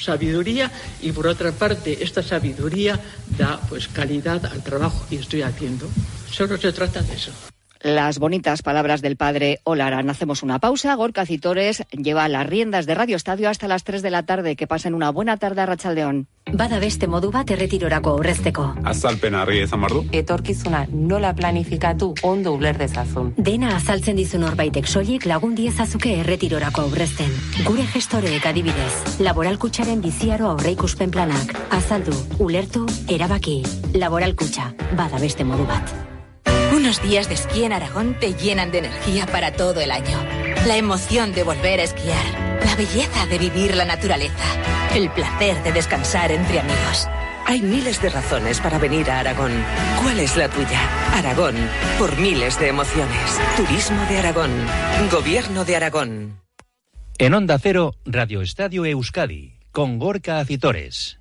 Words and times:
sabiduría 0.00 0.70
y 1.00 1.12
por 1.12 1.26
otra 1.26 1.52
parte 1.52 2.02
esta 2.02 2.22
sabiduría 2.22 2.98
da 3.38 3.60
pues 3.68 3.88
calidad 3.88 4.44
al 4.46 4.62
trabajo 4.62 5.06
que 5.08 5.16
estoy 5.16 5.42
haciendo. 5.42 5.88
Solo 6.30 6.56
se 6.56 6.72
trata 6.72 7.02
de 7.02 7.14
eso. 7.14 7.32
Las 7.82 8.18
bonitas 8.18 8.60
palabras 8.60 9.00
del 9.00 9.16
padre 9.16 9.60
Olarán. 9.64 10.10
Hacemos 10.10 10.42
una 10.42 10.58
pausa. 10.58 10.94
Gorka 10.94 11.24
Citores 11.24 11.82
lleva 11.92 12.28
las 12.28 12.46
riendas 12.46 12.84
de 12.84 12.94
Radio 12.94 13.16
Estadio 13.16 13.48
hasta 13.48 13.68
las 13.68 13.84
3 13.84 14.02
de 14.02 14.10
la 14.10 14.24
tarde. 14.24 14.54
Que 14.54 14.66
pasen 14.66 14.94
una 14.94 15.10
buena 15.10 15.38
tarde 15.38 15.62
a 15.62 15.66
Rachaldeón. 15.66 16.28
Bada 16.52 16.78
beste 16.78 17.06
modu 17.06 17.30
bat 17.30 17.50
erretirorako 17.50 18.10
aurrezteko. 18.10 18.74
Azalpena 18.84 19.42
argi 19.46 19.62
izan 19.62 19.80
bardu. 19.80 20.02
Etorkizuna 20.12 20.84
nola 20.90 21.32
planifikatu 21.34 22.12
ondo 22.22 22.52
uler 22.52 22.76
dezazun. 22.76 23.32
Dena 23.38 23.76
azaltzen 23.76 24.16
dizu 24.16 24.40
norbaitek 24.42 24.88
soilik 24.88 25.24
lagun 25.30 25.54
diezazuke 25.54 26.18
erretirorako 26.20 26.88
aurrezten. 26.88 27.32
Gure 27.64 27.86
gestoreek 27.94 28.50
adibidez, 28.50 29.20
laboralkutxaren 29.20 30.02
biziaro 30.04 30.50
aurreikuspen 30.52 31.10
planak. 31.10 31.56
Azaldu, 31.70 32.16
ulertu, 32.38 32.86
erabaki. 33.08 33.62
Laboralkutxa, 33.94 34.72
bada 34.96 35.20
beste 35.22 35.44
modu 35.44 35.68
bat. 35.70 36.09
Unos 36.80 37.02
días 37.02 37.28
de 37.28 37.34
esquí 37.34 37.64
en 37.64 37.74
Aragón 37.74 38.16
te 38.18 38.32
llenan 38.32 38.70
de 38.70 38.78
energía 38.78 39.26
para 39.26 39.52
todo 39.52 39.82
el 39.82 39.90
año. 39.90 40.18
La 40.66 40.78
emoción 40.78 41.30
de 41.34 41.42
volver 41.42 41.78
a 41.78 41.82
esquiar, 41.82 42.24
la 42.64 42.74
belleza 42.74 43.26
de 43.26 43.36
vivir 43.36 43.76
la 43.76 43.84
naturaleza, 43.84 44.46
el 44.94 45.10
placer 45.10 45.62
de 45.62 45.72
descansar 45.72 46.32
entre 46.32 46.58
amigos. 46.58 47.06
Hay 47.46 47.60
miles 47.60 48.00
de 48.00 48.08
razones 48.08 48.60
para 48.60 48.78
venir 48.78 49.10
a 49.10 49.20
Aragón. 49.20 49.52
¿Cuál 50.02 50.20
es 50.20 50.38
la 50.38 50.48
tuya? 50.48 50.80
Aragón, 51.12 51.54
por 51.98 52.16
miles 52.16 52.58
de 52.58 52.68
emociones. 52.68 53.38
Turismo 53.58 54.02
de 54.06 54.16
Aragón. 54.16 54.50
Gobierno 55.12 55.66
de 55.66 55.76
Aragón. 55.76 56.40
En 57.18 57.34
Onda 57.34 57.58
Cero, 57.58 57.94
Radio 58.06 58.40
Estadio 58.40 58.86
Euskadi, 58.86 59.58
con 59.70 59.98
Gorka 59.98 60.38
Acitores. 60.38 61.19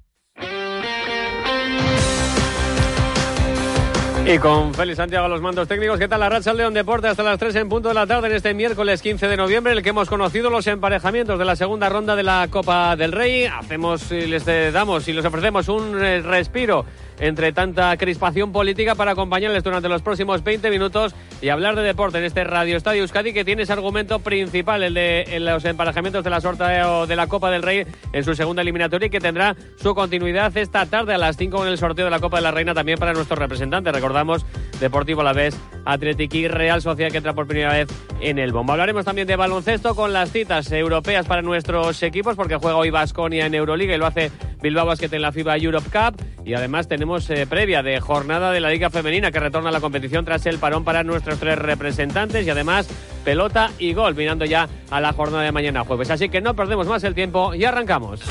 Y 4.32 4.38
con 4.38 4.76
Félix 4.76 4.98
Santiago 4.98 5.28
los 5.28 5.42
mandos 5.42 5.68
técnicos, 5.68 5.98
¿qué 5.98 6.08
tal 6.08 6.20
la 6.20 6.30
racha 6.30 6.54
León 6.54 6.72
Deporte 6.72 7.08
hasta 7.08 7.24
las 7.24 7.40
3 7.40 7.56
en 7.56 7.68
punto 7.68 7.88
de 7.88 7.96
la 7.96 8.06
tarde 8.06 8.28
en 8.28 8.36
este 8.36 8.54
miércoles 8.54 9.02
15 9.02 9.28
de 9.28 9.36
noviembre, 9.36 9.72
en 9.72 9.80
el 9.80 9.84
que 9.84 9.90
hemos 9.90 10.08
conocido 10.08 10.52
los 10.52 10.68
emparejamientos 10.68 11.40
de 11.40 11.46
la 11.46 11.56
segunda 11.56 11.90
ronda 11.90 12.16
de 12.16 12.22
la 12.22 12.48
Copa 12.48 12.96
del 12.96 13.12
Rey? 13.12 13.46
Hacemos 13.46 14.12
y 14.12 14.28
les 14.28 14.46
damos 14.72 15.08
y 15.08 15.14
les 15.14 15.26
ofrecemos 15.26 15.68
un 15.68 16.00
eh, 16.00 16.22
respiro 16.22 16.86
entre 17.20 17.52
tanta 17.52 17.96
crispación 17.98 18.52
política 18.52 18.96
para 18.96 19.12
acompañarles 19.12 19.64
durante 19.64 19.90
los 19.90 20.02
próximos 20.02 20.44
20 20.44 20.70
minutos 20.70 21.16
y 21.42 21.50
hablar 21.50 21.76
de 21.76 21.84
deporte 21.84 22.18
en 22.18 22.24
este 22.24 22.44
Radio 22.44 22.78
Estadio 22.78 23.02
Euskadi 23.02 23.34
que 23.34 23.46
tiene 23.46 23.64
ese 23.64 23.74
argumento 23.74 24.20
principal, 24.20 24.84
el 24.84 24.94
de 24.94 25.38
los 25.40 25.64
emparejamientos 25.66 26.24
de 26.24 26.30
la 26.30 26.42
sorteo 26.42 27.08
de 27.08 27.16
la 27.16 27.28
Copa 27.28 27.52
del 27.52 27.64
Rey 27.64 27.86
en 28.14 28.24
su 28.24 28.36
segunda 28.36 28.62
eliminatoria 28.62 29.08
y 29.08 29.10
que 29.10 29.20
tendrá 29.20 29.56
su 29.78 29.96
continuidad 29.96 30.56
esta 30.58 30.86
tarde 30.86 31.14
a 31.14 31.18
las 31.18 31.38
5 31.38 31.66
en 31.66 31.72
el 31.72 31.78
sorteo 31.78 32.06
de 32.06 32.12
la 32.12 32.20
Copa 32.20 32.38
de 32.38 32.44
la 32.44 32.52
Reina 32.52 32.74
también 32.74 32.98
para 32.98 33.14
nuestros 33.14 33.40
representantes. 33.40 33.94
Recordamos 33.94 34.46
Deportivo 34.80 35.24
La 35.24 35.34
Vez, 35.34 35.58
Atlético 35.86 36.38
y 36.38 36.48
Real 36.48 36.82
Sociedad 36.82 37.12
que 37.12 37.18
entra 37.18 37.34
por 37.34 37.48
primera 37.48 37.74
vez 37.74 37.90
en 38.22 38.40
el 38.40 38.52
bombo. 38.52 38.74
Hablaremos 38.74 39.06
también 39.06 39.28
de 39.28 39.36
baloncesto 39.36 39.96
con 39.96 40.14
las 40.14 40.32
citas 40.32 40.72
europeas 40.72 41.26
para 41.26 41.42
nuestros 41.42 42.02
equipos 42.04 42.36
porque 42.36 42.56
juega 42.56 42.78
hoy 42.78 42.90
Basconia 42.90 43.46
en 43.46 43.56
Euroliga 43.56 43.96
y 43.96 43.98
lo 43.98 44.06
hace 44.06 44.32
Bilbao 44.62 44.86
Basket 44.86 45.14
en 45.14 45.22
la 45.22 45.32
FIBA 45.32 45.58
Europe 45.58 45.90
Cup 45.90 46.22
y 46.46 46.54
además 46.54 46.88
tenemos 46.88 47.09
eh, 47.10 47.48
previa 47.50 47.82
de 47.82 48.00
jornada 48.00 48.52
de 48.52 48.60
la 48.60 48.70
Liga 48.70 48.92
Femenina 48.92 49.32
que 49.32 49.40
retorna 49.40 49.70
a 49.70 49.72
la 49.72 49.82
competición 49.82 50.26
tras 50.26 50.46
el 50.46 50.60
parón 50.60 50.84
para 50.84 51.04
nuestros 51.04 51.40
tres 51.40 51.58
representantes 51.58 52.46
y 52.46 52.50
además 52.52 52.88
pelota 53.26 53.72
y 53.80 53.94
gol 53.94 54.14
mirando 54.14 54.46
ya 54.46 54.70
a 54.92 55.02
la 55.02 55.12
jornada 55.14 55.44
de 55.44 55.52
mañana 55.52 55.84
jueves. 55.84 56.12
Así 56.12 56.30
que 56.30 56.40
no 56.40 56.56
perdemos 56.56 56.88
más 56.88 57.04
el 57.04 57.16
tiempo 57.16 57.56
y 57.56 57.66
arrancamos. 57.66 58.22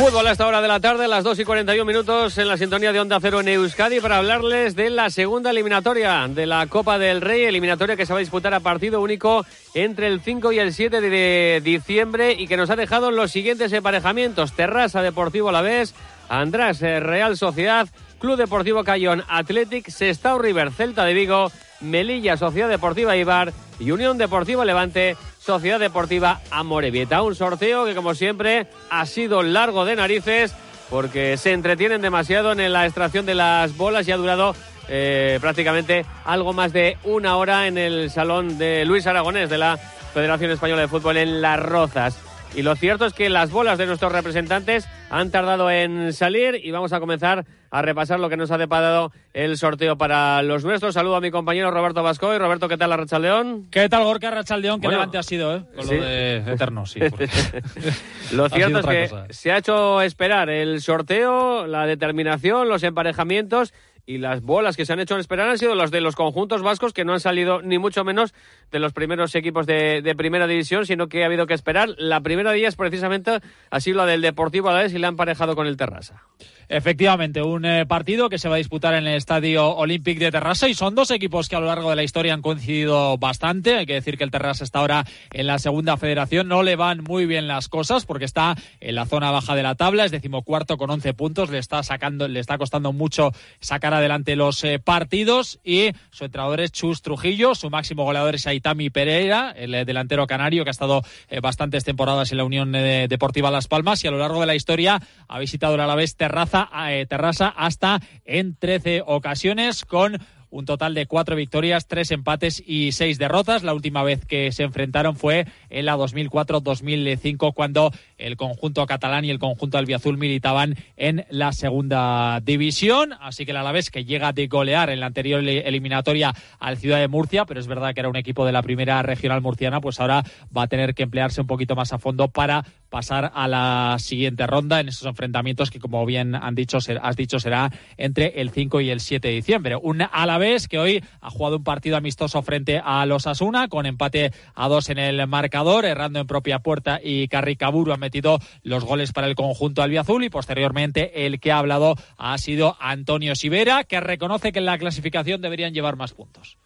Fútbol 0.00 0.26
a 0.28 0.32
esta 0.32 0.46
hora 0.46 0.62
de 0.62 0.68
la 0.68 0.80
tarde, 0.80 1.06
las 1.08 1.24
2 1.24 1.40
y 1.40 1.44
41 1.44 1.84
minutos 1.84 2.38
en 2.38 2.48
la 2.48 2.56
sintonía 2.56 2.90
de 2.90 3.00
Onda 3.00 3.18
Cero 3.20 3.40
en 3.40 3.48
Euskadi 3.48 4.00
para 4.00 4.16
hablarles 4.16 4.74
de 4.74 4.88
la 4.88 5.10
segunda 5.10 5.50
eliminatoria 5.50 6.26
de 6.26 6.46
la 6.46 6.66
Copa 6.68 6.98
del 6.98 7.20
Rey, 7.20 7.44
eliminatoria 7.44 7.96
que 7.96 8.06
se 8.06 8.14
va 8.14 8.18
a 8.18 8.20
disputar 8.20 8.54
a 8.54 8.60
partido 8.60 9.02
único 9.02 9.44
entre 9.74 10.06
el 10.06 10.22
5 10.22 10.52
y 10.52 10.58
el 10.58 10.72
7 10.72 11.02
de 11.02 11.60
diciembre 11.62 12.32
y 12.32 12.46
que 12.46 12.56
nos 12.56 12.70
ha 12.70 12.76
dejado 12.76 13.10
los 13.10 13.30
siguientes 13.30 13.74
emparejamientos. 13.74 14.54
Terrassa 14.54 15.02
Deportivo 15.02 15.52
La 15.52 15.60
Vez, 15.60 15.94
András 16.30 16.80
eh, 16.80 16.98
Real 17.00 17.36
Sociedad, 17.36 17.86
Club 18.20 18.38
Deportivo 18.38 18.82
Cayón 18.84 19.22
Athletic, 19.28 19.90
Sestao 19.90 20.38
River 20.38 20.72
Celta 20.72 21.04
de 21.04 21.12
Vigo, 21.12 21.52
Melilla 21.82 22.38
Sociedad 22.38 22.70
Deportiva 22.70 23.18
Ibar 23.18 23.52
y 23.78 23.90
Unión 23.90 24.16
Deportiva 24.16 24.64
Levante 24.64 25.18
Sociedad 25.40 25.80
Deportiva 25.80 26.40
Amorebieta. 26.50 27.22
Un 27.22 27.34
sorteo 27.34 27.86
que, 27.86 27.94
como 27.94 28.14
siempre, 28.14 28.66
ha 28.90 29.06
sido 29.06 29.42
largo 29.42 29.86
de 29.86 29.96
narices 29.96 30.54
porque 30.90 31.36
se 31.38 31.52
entretienen 31.52 32.02
demasiado 32.02 32.52
en 32.52 32.72
la 32.72 32.84
extracción 32.84 33.24
de 33.24 33.34
las 33.34 33.76
bolas 33.76 34.06
y 34.06 34.12
ha 34.12 34.16
durado 34.18 34.54
eh, 34.88 35.38
prácticamente 35.40 36.04
algo 36.24 36.52
más 36.52 36.72
de 36.72 36.98
una 37.04 37.36
hora 37.36 37.68
en 37.68 37.78
el 37.78 38.10
salón 38.10 38.58
de 38.58 38.84
Luis 38.84 39.06
Aragonés 39.06 39.48
de 39.48 39.56
la 39.56 39.78
Federación 40.12 40.50
Española 40.50 40.82
de 40.82 40.88
Fútbol 40.88 41.16
en 41.16 41.40
Las 41.40 41.58
Rozas. 41.58 42.29
Y 42.54 42.62
lo 42.62 42.74
cierto 42.74 43.06
es 43.06 43.12
que 43.12 43.28
las 43.28 43.50
bolas 43.50 43.78
de 43.78 43.86
nuestros 43.86 44.12
representantes 44.12 44.88
han 45.08 45.30
tardado 45.30 45.70
en 45.70 46.12
salir 46.12 46.60
y 46.62 46.70
vamos 46.72 46.92
a 46.92 47.00
comenzar 47.00 47.44
a 47.70 47.82
repasar 47.82 48.18
lo 48.18 48.28
que 48.28 48.36
nos 48.36 48.50
ha 48.50 48.58
deparado 48.58 49.12
el 49.32 49.56
sorteo 49.56 49.96
para 49.96 50.42
los 50.42 50.64
nuestros. 50.64 50.94
Saludo 50.94 51.16
a 51.16 51.20
mi 51.20 51.30
compañero 51.30 51.70
Roberto 51.70 52.02
Vasco. 52.02 52.34
Y 52.34 52.38
Roberto, 52.38 52.68
¿qué 52.68 52.76
tal 52.76 52.90
la 52.90 52.96
Rachaldeón? 52.96 53.68
¿Qué 53.70 53.88
tal 53.88 54.02
Gorka 54.02 54.30
Rachaldeón? 54.30 54.80
Qué 54.80 54.88
levante 54.88 55.18
ha 55.18 55.22
sido, 55.22 55.54
¿eh? 55.56 55.64
Con 55.76 55.86
lo 55.86 55.92
de 56.02 56.36
Eterno, 56.38 56.86
sí. 56.86 57.00
lo 58.32 58.48
cierto 58.48 58.80
es 58.80 58.86
que 58.86 59.32
se 59.32 59.52
ha 59.52 59.58
hecho 59.58 60.02
esperar 60.02 60.50
el 60.50 60.80
sorteo, 60.80 61.66
la 61.68 61.86
determinación, 61.86 62.68
los 62.68 62.82
emparejamientos 62.82 63.72
y 64.06 64.18
las 64.18 64.42
bolas 64.42 64.76
que 64.76 64.86
se 64.86 64.92
han 64.92 65.00
hecho 65.00 65.14
en 65.14 65.20
esperar 65.20 65.48
han 65.48 65.58
sido 65.58 65.74
las 65.74 65.90
de 65.90 66.00
los 66.00 66.16
conjuntos 66.16 66.62
vascos 66.62 66.92
que 66.92 67.04
no 67.04 67.12
han 67.12 67.20
salido 67.20 67.62
ni 67.62 67.78
mucho 67.78 68.04
menos 68.04 68.34
de 68.70 68.78
los 68.78 68.92
primeros 68.92 69.34
equipos 69.34 69.66
de, 69.66 70.14
primera 70.16 70.46
división, 70.46 70.86
sino 70.86 71.08
que 71.08 71.22
ha 71.22 71.26
habido 71.26 71.46
que 71.46 71.54
esperar. 71.54 71.90
La 71.96 72.20
primera 72.20 72.52
de 72.52 72.58
ellas 72.58 72.76
precisamente 72.76 73.38
ha 73.70 73.80
sido 73.80 73.98
la 73.98 74.06
del 74.06 74.20
Deportivo 74.20 74.68
Alavés 74.68 74.92
y 74.92 74.98
la 74.98 75.08
han 75.08 75.16
parejado 75.16 75.54
con 75.56 75.66
el 75.66 75.76
Terrassa. 75.76 76.24
Efectivamente, 76.68 77.42
un 77.42 77.64
eh, 77.64 77.84
partido 77.84 78.28
que 78.28 78.38
se 78.38 78.48
va 78.48 78.54
a 78.54 78.58
disputar 78.58 78.94
en 78.94 79.04
el 79.04 79.16
Estadio 79.16 79.70
Olímpic 79.70 80.20
de 80.20 80.30
Terrassa 80.30 80.68
y 80.68 80.74
son 80.74 80.94
dos 80.94 81.10
equipos 81.10 81.48
que 81.48 81.56
a 81.56 81.60
lo 81.60 81.66
largo 81.66 81.90
de 81.90 81.96
la 81.96 82.04
historia 82.04 82.32
han 82.32 82.42
coincidido 82.42 83.18
bastante. 83.18 83.74
Hay 83.74 83.86
que 83.86 83.94
decir 83.94 84.16
que 84.16 84.22
el 84.22 84.30
Terrassa 84.30 84.62
está 84.62 84.78
ahora 84.78 85.04
en 85.32 85.48
la 85.48 85.58
segunda 85.58 85.96
federación. 85.96 86.46
No 86.46 86.62
le 86.62 86.76
van 86.76 87.02
muy 87.02 87.26
bien 87.26 87.48
las 87.48 87.68
cosas 87.68 88.06
porque 88.06 88.24
está 88.24 88.54
en 88.78 88.94
la 88.94 89.06
zona 89.06 89.32
baja 89.32 89.56
de 89.56 89.64
la 89.64 89.74
tabla, 89.74 90.04
es 90.04 90.12
decimocuarto 90.12 90.76
con 90.76 90.90
11 90.90 91.12
puntos. 91.14 91.50
Le 91.50 91.58
está 91.58 91.82
sacando, 91.82 92.28
le 92.28 92.38
está 92.38 92.56
costando 92.56 92.92
mucho 92.92 93.32
sacar 93.58 93.89
adelante 93.94 94.36
los 94.36 94.62
eh, 94.64 94.78
partidos 94.78 95.60
y 95.64 95.92
su 96.10 96.24
entrenador 96.24 96.60
es 96.60 96.72
Chus 96.72 97.02
Trujillo, 97.02 97.54
su 97.54 97.70
máximo 97.70 98.04
goleador 98.04 98.34
es 98.34 98.46
Aitami 98.46 98.90
Pereira, 98.90 99.52
el 99.56 99.74
eh, 99.74 99.84
delantero 99.84 100.26
canario 100.26 100.64
que 100.64 100.70
ha 100.70 100.72
estado 100.72 101.02
bastantes 101.42 101.84
temporadas 101.84 102.32
en 102.32 102.38
la 102.38 102.44
Unión 102.44 102.72
Deportiva 102.72 103.50
Las 103.50 103.68
Palmas 103.68 104.02
y 104.04 104.08
a 104.08 104.10
lo 104.10 104.18
largo 104.18 104.40
de 104.40 104.46
la 104.46 104.54
historia 104.54 105.00
ha 105.28 105.38
visitado 105.38 105.74
a 105.74 105.86
la 105.86 105.94
vez 105.94 106.16
Terraza 106.16 106.68
eh, 106.88 107.06
Terrassa 107.06 107.48
hasta 107.48 108.00
en 108.24 108.56
13 108.56 109.02
ocasiones 109.06 109.84
con 109.84 110.18
un 110.50 110.64
total 110.64 110.94
de 110.94 111.06
cuatro 111.06 111.36
victorias, 111.36 111.86
tres 111.86 112.10
empates 112.10 112.62
y 112.66 112.92
seis 112.92 113.18
derrotas. 113.18 113.62
La 113.62 113.74
última 113.74 114.02
vez 114.02 114.24
que 114.24 114.52
se 114.52 114.64
enfrentaron 114.64 115.16
fue 115.16 115.46
en 115.70 115.86
la 115.86 115.96
2004-2005, 115.96 117.54
cuando 117.54 117.92
el 118.18 118.36
conjunto 118.36 118.84
catalán 118.86 119.24
y 119.24 119.30
el 119.30 119.38
conjunto 119.38 119.78
albiazul 119.78 120.18
militaban 120.18 120.76
en 120.96 121.24
la 121.30 121.52
segunda 121.52 122.40
división. 122.40 123.14
Así 123.20 123.44
que 123.44 123.52
el 123.52 123.56
Alavés, 123.56 123.90
que 123.90 124.04
llega 124.04 124.32
de 124.32 124.46
golear 124.48 124.90
en 124.90 125.00
la 125.00 125.06
anterior 125.06 125.42
eliminatoria 125.46 126.34
al 126.58 126.76
Ciudad 126.76 126.98
de 126.98 127.08
Murcia, 127.08 127.44
pero 127.44 127.60
es 127.60 127.66
verdad 127.66 127.94
que 127.94 128.00
era 128.00 128.08
un 128.08 128.16
equipo 128.16 128.44
de 128.44 128.52
la 128.52 128.62
primera 128.62 129.02
regional 129.02 129.40
murciana, 129.40 129.80
pues 129.80 130.00
ahora 130.00 130.24
va 130.56 130.62
a 130.62 130.68
tener 130.68 130.94
que 130.94 131.04
emplearse 131.04 131.40
un 131.40 131.46
poquito 131.46 131.76
más 131.76 131.92
a 131.92 131.98
fondo 131.98 132.28
para 132.28 132.64
pasar 132.90 133.30
a 133.34 133.48
la 133.48 133.96
siguiente 133.98 134.46
ronda 134.46 134.80
en 134.80 134.88
esos 134.88 135.06
enfrentamientos 135.06 135.70
que, 135.70 135.78
como 135.78 136.04
bien 136.04 136.34
han 136.34 136.54
dicho, 136.54 136.78
has 137.00 137.16
dicho, 137.16 137.40
será 137.40 137.70
entre 137.96 138.40
el 138.40 138.50
5 138.50 138.80
y 138.82 138.90
el 138.90 139.00
7 139.00 139.28
de 139.28 139.34
diciembre. 139.34 139.76
Un 139.76 140.02
Alavés 140.02 140.68
que 140.68 140.78
hoy 140.78 141.02
ha 141.20 141.30
jugado 141.30 141.56
un 141.56 141.64
partido 141.64 141.96
amistoso 141.96 142.42
frente 142.42 142.82
a 142.84 143.06
los 143.06 143.26
Asuna, 143.26 143.68
con 143.68 143.86
empate 143.86 144.32
a 144.54 144.68
dos 144.68 144.90
en 144.90 144.98
el 144.98 145.26
marcador, 145.26 145.84
errando 145.84 146.18
en 146.20 146.26
propia 146.26 146.58
puerta 146.58 147.00
y 147.02 147.28
Carricaburu 147.28 147.92
ha 147.92 147.96
metido 147.96 148.40
los 148.62 148.84
goles 148.84 149.12
para 149.12 149.28
el 149.28 149.36
conjunto 149.36 149.82
albiazul 149.82 150.24
y 150.24 150.30
posteriormente 150.30 151.26
el 151.26 151.40
que 151.40 151.52
ha 151.52 151.58
hablado 151.58 151.94
ha 152.18 152.36
sido 152.38 152.76
Antonio 152.80 153.36
Sivera, 153.36 153.84
que 153.84 154.00
reconoce 154.00 154.52
que 154.52 154.58
en 154.58 154.66
la 154.66 154.78
clasificación 154.78 155.40
deberían 155.40 155.72
llevar 155.72 155.96
más 155.96 156.12
puntos. 156.12 156.58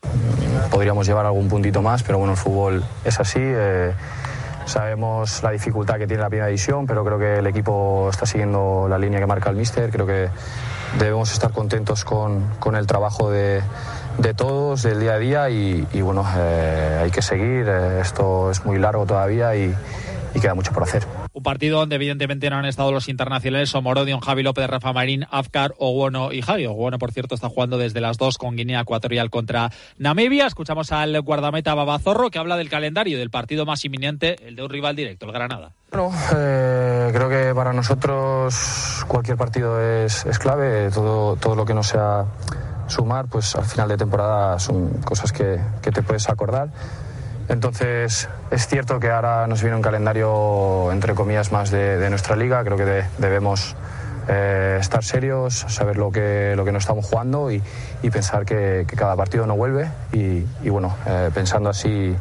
Podríamos 0.70 1.06
llevar 1.06 1.26
algún 1.26 1.48
puntito 1.48 1.82
más, 1.82 2.02
pero 2.02 2.18
bueno, 2.18 2.32
el 2.32 2.38
fútbol 2.38 2.82
es 3.04 3.20
así. 3.20 3.40
Eh 3.42 3.92
Sabemos 4.66 5.42
la 5.42 5.50
dificultad 5.50 5.98
que 5.98 6.06
tiene 6.06 6.22
la 6.22 6.28
primera 6.28 6.46
división, 6.46 6.86
pero 6.86 7.04
creo 7.04 7.18
que 7.18 7.38
el 7.38 7.46
equipo 7.46 8.08
está 8.10 8.26
siguiendo 8.26 8.86
la 8.88 8.98
línea 8.98 9.20
que 9.20 9.26
marca 9.26 9.50
el 9.50 9.56
míster. 9.56 9.90
Creo 9.90 10.06
que 10.06 10.28
debemos 10.98 11.32
estar 11.32 11.52
contentos 11.52 12.04
con, 12.04 12.48
con 12.58 12.76
el 12.76 12.86
trabajo 12.86 13.30
de, 13.30 13.62
de, 14.18 14.34
todos, 14.34 14.82
del 14.82 15.00
día 15.00 15.14
a 15.14 15.18
día 15.18 15.50
y, 15.50 16.00
bueno, 16.00 16.24
eh, 16.36 17.00
hay 17.02 17.10
que 17.10 17.22
seguir. 17.22 17.66
Eh, 17.68 18.00
esto 18.00 18.50
es 18.50 18.64
muy 18.64 18.78
largo 18.78 19.04
todavía 19.06 19.54
y 19.54 19.74
queda 20.40 20.54
mucho 20.54 20.72
por 20.72 20.82
hacer. 20.82 21.23
Un 21.34 21.42
partido 21.42 21.80
donde 21.80 21.96
evidentemente 21.96 22.48
no 22.48 22.56
han 22.56 22.64
estado 22.64 22.92
los 22.92 23.08
internacionales 23.08 23.68
Somorodion, 23.68 24.20
Javi 24.20 24.44
López, 24.44 24.68
Rafa 24.68 24.92
Marín, 24.92 25.26
Afkar, 25.32 25.74
Oguono 25.78 26.32
y 26.32 26.42
Javi. 26.42 26.64
Oguono, 26.66 26.98
por 26.98 27.10
cierto, 27.10 27.34
está 27.34 27.48
jugando 27.48 27.76
desde 27.76 28.00
las 28.00 28.18
dos 28.18 28.38
con 28.38 28.54
Guinea 28.54 28.82
Ecuatorial 28.82 29.30
contra 29.30 29.72
Namibia. 29.98 30.46
Escuchamos 30.46 30.92
al 30.92 31.20
guardameta 31.22 31.74
Babazorro 31.74 32.30
que 32.30 32.38
habla 32.38 32.56
del 32.56 32.70
calendario 32.70 33.18
del 33.18 33.30
partido 33.30 33.66
más 33.66 33.84
inminente, 33.84 34.36
el 34.46 34.54
de 34.54 34.62
un 34.62 34.70
rival 34.70 34.94
directo, 34.94 35.26
el 35.26 35.32
Granada. 35.32 35.72
Bueno, 35.90 36.12
eh, 36.36 37.10
creo 37.12 37.28
que 37.28 37.52
para 37.52 37.72
nosotros 37.72 39.04
cualquier 39.08 39.36
partido 39.36 39.80
es, 39.82 40.24
es 40.26 40.38
clave. 40.38 40.88
Todo, 40.92 41.34
todo 41.34 41.56
lo 41.56 41.64
que 41.64 41.74
no 41.74 41.82
sea 41.82 42.26
sumar, 42.86 43.26
pues 43.26 43.56
al 43.56 43.64
final 43.64 43.88
de 43.88 43.96
temporada 43.96 44.60
son 44.60 45.00
cosas 45.02 45.32
que, 45.32 45.58
que 45.82 45.90
te 45.90 46.02
puedes 46.02 46.28
acordar. 46.28 46.68
Entonces, 47.48 48.28
es 48.50 48.66
cierto 48.66 48.98
que 49.00 49.10
ahora 49.10 49.46
nos 49.46 49.62
viene 49.62 49.76
un 49.76 49.82
calendario, 49.82 50.90
entre 50.92 51.14
comillas, 51.14 51.52
más 51.52 51.70
de, 51.70 52.08
nuestra 52.10 52.36
liga. 52.36 52.64
Creo 52.64 52.76
que 52.76 52.84
de, 52.84 53.04
debemos 53.18 53.76
eh, 54.28 54.78
estar 54.80 55.04
serios, 55.04 55.66
saber 55.68 55.98
lo 55.98 56.10
que, 56.10 56.54
lo 56.56 56.64
que 56.64 56.72
nos 56.72 56.84
estamos 56.84 57.06
jugando 57.06 57.50
y, 57.50 57.62
pensar 58.10 58.44
que, 58.44 58.86
cada 58.96 59.16
partido 59.16 59.46
no 59.46 59.56
vuelve. 59.56 59.88
Y, 60.12 60.44
y 60.62 60.70
bueno, 60.70 60.96
eh, 61.06 61.30
pensando 61.34 61.70
así 61.70 62.16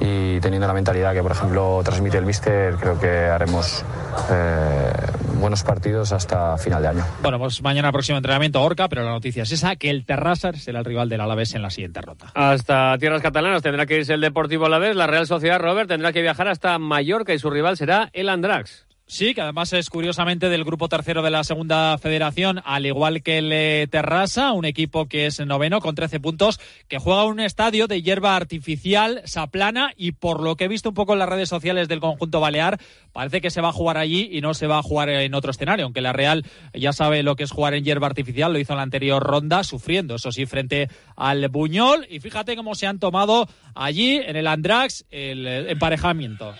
y 0.00 0.40
teniendo 0.40 0.66
la 0.66 0.74
mentalidad 0.74 1.14
que, 1.14 1.22
por 1.22 1.32
ejemplo, 1.32 1.80
transmite 1.84 2.18
el 2.18 2.26
míster, 2.26 2.74
creo 2.76 2.98
que 2.98 3.26
haremos 3.26 3.84
eh, 4.30 4.92
buenos 5.40 5.62
partidos 5.62 6.12
hasta 6.12 6.56
final 6.58 6.82
de 6.82 6.88
año. 6.88 7.04
Bueno, 7.22 7.38
pues 7.38 7.62
mañana 7.62 7.92
próximo 7.92 8.18
entrenamiento 8.18 8.62
Orca, 8.62 8.88
pero 8.88 9.04
la 9.04 9.10
noticia 9.10 9.42
es 9.42 9.52
esa, 9.52 9.76
que 9.76 9.90
el 9.90 10.04
Terrassa 10.04 10.52
será 10.52 10.80
el 10.80 10.84
rival 10.84 11.08
del 11.08 11.20
Alavés 11.20 11.54
en 11.54 11.62
la 11.62 11.70
siguiente 11.70 12.00
ronda. 12.00 12.32
Hasta 12.34 12.96
tierras 12.98 13.22
catalanas 13.22 13.62
tendrá 13.62 13.86
que 13.86 13.98
irse 13.98 14.14
el 14.14 14.20
Deportivo 14.20 14.66
Alavés, 14.66 14.96
la 14.96 15.06
Real 15.06 15.26
Sociedad 15.26 15.60
Robert 15.60 15.88
tendrá 15.88 16.12
que 16.12 16.22
viajar 16.22 16.48
hasta 16.48 16.78
Mallorca 16.78 17.34
y 17.34 17.38
su 17.38 17.50
rival 17.50 17.76
será 17.76 18.10
el 18.12 18.28
Andrax. 18.28 18.85
Sí, 19.08 19.34
que 19.34 19.40
además 19.40 19.72
es 19.72 19.88
curiosamente 19.88 20.48
del 20.48 20.64
grupo 20.64 20.88
tercero 20.88 21.22
de 21.22 21.30
la 21.30 21.44
segunda 21.44 21.96
federación, 21.96 22.60
al 22.64 22.86
igual 22.86 23.22
que 23.22 23.38
el 23.38 23.52
eh, 23.52 23.86
Terrassa, 23.88 24.50
un 24.50 24.64
equipo 24.64 25.06
que 25.06 25.26
es 25.26 25.38
noveno 25.46 25.80
con 25.80 25.94
13 25.94 26.18
puntos, 26.18 26.58
que 26.88 26.98
juega 26.98 27.22
un 27.22 27.38
estadio 27.38 27.86
de 27.86 28.02
hierba 28.02 28.34
artificial, 28.34 29.22
saplana, 29.24 29.92
y 29.96 30.10
por 30.10 30.42
lo 30.42 30.56
que 30.56 30.64
he 30.64 30.68
visto 30.68 30.88
un 30.88 30.96
poco 30.96 31.12
en 31.12 31.20
las 31.20 31.28
redes 31.28 31.48
sociales 31.48 31.86
del 31.86 32.00
conjunto 32.00 32.40
balear, 32.40 32.80
parece 33.12 33.40
que 33.40 33.50
se 33.50 33.60
va 33.60 33.68
a 33.68 33.72
jugar 33.72 33.96
allí 33.96 34.28
y 34.32 34.40
no 34.40 34.54
se 34.54 34.66
va 34.66 34.78
a 34.78 34.82
jugar 34.82 35.08
en 35.08 35.34
otro 35.34 35.52
escenario, 35.52 35.84
aunque 35.84 36.00
la 36.00 36.12
Real 36.12 36.44
ya 36.74 36.92
sabe 36.92 37.22
lo 37.22 37.36
que 37.36 37.44
es 37.44 37.52
jugar 37.52 37.74
en 37.74 37.84
hierba 37.84 38.08
artificial, 38.08 38.52
lo 38.52 38.58
hizo 38.58 38.72
en 38.72 38.78
la 38.78 38.82
anterior 38.82 39.22
ronda, 39.22 39.62
sufriendo, 39.62 40.16
eso 40.16 40.32
sí, 40.32 40.46
frente 40.46 40.88
al 41.14 41.48
Buñol, 41.48 42.08
y 42.10 42.18
fíjate 42.18 42.56
cómo 42.56 42.74
se 42.74 42.88
han 42.88 42.98
tomado 42.98 43.48
allí 43.76 44.16
en 44.16 44.34
el 44.34 44.48
Andrax 44.48 45.04
el 45.12 45.46
eh, 45.46 45.70
emparejamiento. 45.70 46.52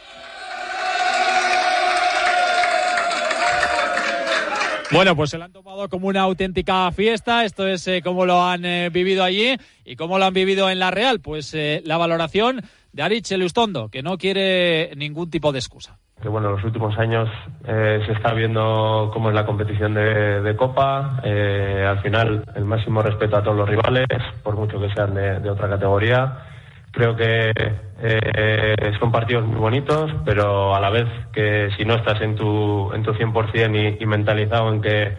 Bueno, 4.92 5.16
pues 5.16 5.30
se 5.30 5.38
lo 5.38 5.44
han 5.44 5.52
tomado 5.52 5.88
como 5.88 6.06
una 6.06 6.20
auténtica 6.22 6.90
fiesta. 6.92 7.44
Esto 7.44 7.66
es 7.66 7.86
eh, 7.88 8.02
cómo 8.04 8.24
lo 8.24 8.42
han 8.42 8.64
eh, 8.64 8.88
vivido 8.90 9.24
allí 9.24 9.56
y 9.84 9.96
cómo 9.96 10.18
lo 10.18 10.24
han 10.26 10.34
vivido 10.34 10.70
en 10.70 10.78
la 10.78 10.92
Real. 10.92 11.20
Pues 11.20 11.52
eh, 11.54 11.82
la 11.84 11.96
valoración 11.96 12.62
de 12.92 13.02
Arich 13.02 13.32
Elustondo, 13.32 13.88
que 13.88 14.02
no 14.02 14.16
quiere 14.16 14.92
ningún 14.96 15.28
tipo 15.28 15.50
de 15.50 15.58
excusa. 15.58 15.98
Que 16.22 16.28
bueno, 16.28 16.48
en 16.48 16.54
los 16.54 16.64
últimos 16.64 16.96
años 16.98 17.28
se 17.66 18.10
está 18.10 18.32
viendo 18.32 19.10
cómo 19.12 19.28
es 19.28 19.34
la 19.34 19.44
competición 19.44 19.92
de, 19.92 20.40
de 20.40 20.56
Copa. 20.56 21.20
al 21.22 22.00
final, 22.00 22.42
el 22.54 22.64
máximo 22.64 23.02
respeto 23.02 23.36
a 23.36 23.42
todos 23.42 23.58
los 23.58 23.68
rivales, 23.68 24.06
por 24.42 24.56
mucho 24.56 24.80
que 24.80 24.88
sean 24.94 25.14
de, 25.14 25.40
de 25.40 25.50
otra 25.50 25.68
categoría. 25.68 26.56
Creo 26.96 27.14
que 27.14 27.52
eh, 28.00 28.75
son 28.98 29.12
partidos 29.12 29.44
muy 29.44 29.58
bonitos, 29.58 30.10
pero 30.25 30.75
a 30.75 30.81
la 30.81 30.88
vez 30.88 31.04
que 31.31 31.69
si 31.76 31.84
no 31.84 31.94
estás 31.94 32.22
en 32.22 32.34
tu, 32.37 32.90
en 32.94 33.02
tu 33.02 33.12
100% 33.12 33.98
y, 34.00 34.02
y 34.02 34.06
mentalizado 34.06 34.72
en 34.72 34.81
que 34.81 35.12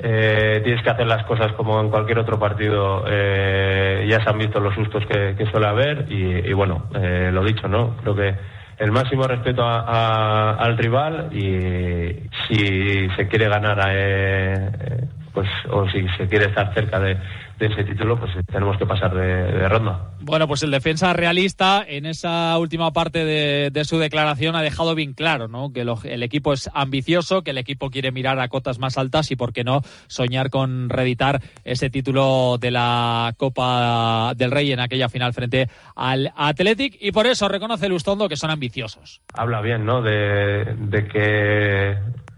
eh, 0.00 0.60
tienes 0.64 0.82
que 0.82 0.90
hacer 0.90 1.06
las 1.06 1.24
cosas 1.24 1.52
como 1.52 1.80
en 1.80 1.90
cualquier 1.90 2.18
otro 2.18 2.40
partido, 2.40 3.04
eh, 3.06 4.04
ya 4.08 4.20
se 4.20 4.30
han 4.30 4.38
visto 4.38 4.58
los 4.58 4.74
sustos 4.74 5.06
que, 5.06 5.36
que 5.36 5.46
suele 5.46 5.68
haber 5.68 6.06
y, 6.10 6.50
y 6.50 6.52
bueno, 6.54 6.86
eh, 6.92 7.30
lo 7.32 7.44
dicho, 7.44 7.68
¿no? 7.68 7.96
Creo 7.98 8.16
que 8.16 8.34
el 8.78 8.90
máximo 8.90 9.22
respeto 9.22 9.62
a, 9.62 9.78
a, 9.78 10.50
al 10.54 10.76
rival 10.76 11.28
y 11.30 12.28
si 12.48 13.08
se 13.10 13.28
quiere 13.28 13.48
ganar, 13.48 13.78
eh, 13.92 15.06
pues 15.32 15.48
o 15.70 15.88
si 15.88 16.04
se 16.18 16.26
quiere 16.26 16.46
estar 16.46 16.74
cerca 16.74 16.98
de, 16.98 17.16
de 17.62 17.68
ese 17.68 17.84
título, 17.84 18.18
pues 18.18 18.32
tenemos 18.46 18.76
que 18.76 18.86
pasar 18.86 19.14
de, 19.14 19.24
de, 19.24 19.68
ronda. 19.68 20.10
Bueno, 20.20 20.48
pues 20.48 20.64
el 20.64 20.72
defensa 20.72 21.12
realista 21.12 21.84
en 21.86 22.06
esa 22.06 22.58
última 22.58 22.92
parte 22.92 23.24
de, 23.24 23.70
de 23.70 23.84
su 23.84 23.98
declaración 23.98 24.56
ha 24.56 24.62
dejado 24.62 24.96
bien 24.96 25.12
claro, 25.12 25.46
¿no? 25.46 25.72
Que 25.72 25.84
lo, 25.84 25.96
el 26.02 26.24
equipo 26.24 26.52
es 26.52 26.68
ambicioso, 26.74 27.42
que 27.42 27.52
el 27.52 27.58
equipo 27.58 27.90
quiere 27.90 28.10
mirar 28.10 28.40
a 28.40 28.48
cotas 28.48 28.80
más 28.80 28.98
altas 28.98 29.30
y, 29.30 29.36
por 29.36 29.52
qué 29.52 29.62
no, 29.62 29.82
soñar 30.08 30.50
con 30.50 30.88
reeditar 30.88 31.40
ese 31.62 31.88
título 31.88 32.58
de 32.58 32.72
la 32.72 33.32
Copa 33.36 34.34
del 34.34 34.50
Rey 34.50 34.72
en 34.72 34.80
aquella 34.80 35.08
final 35.08 35.32
frente 35.32 35.68
al 35.94 36.32
Athletic 36.34 36.96
y 37.00 37.12
por 37.12 37.28
eso 37.28 37.46
reconoce 37.46 37.88
Lustondo 37.88 38.28
que 38.28 38.36
son 38.36 38.50
ambiciosos. 38.50 39.22
Habla 39.34 39.60
bien, 39.60 39.84
¿no? 39.84 40.02
De, 40.02 40.64
de 40.78 41.06
que 41.06 41.96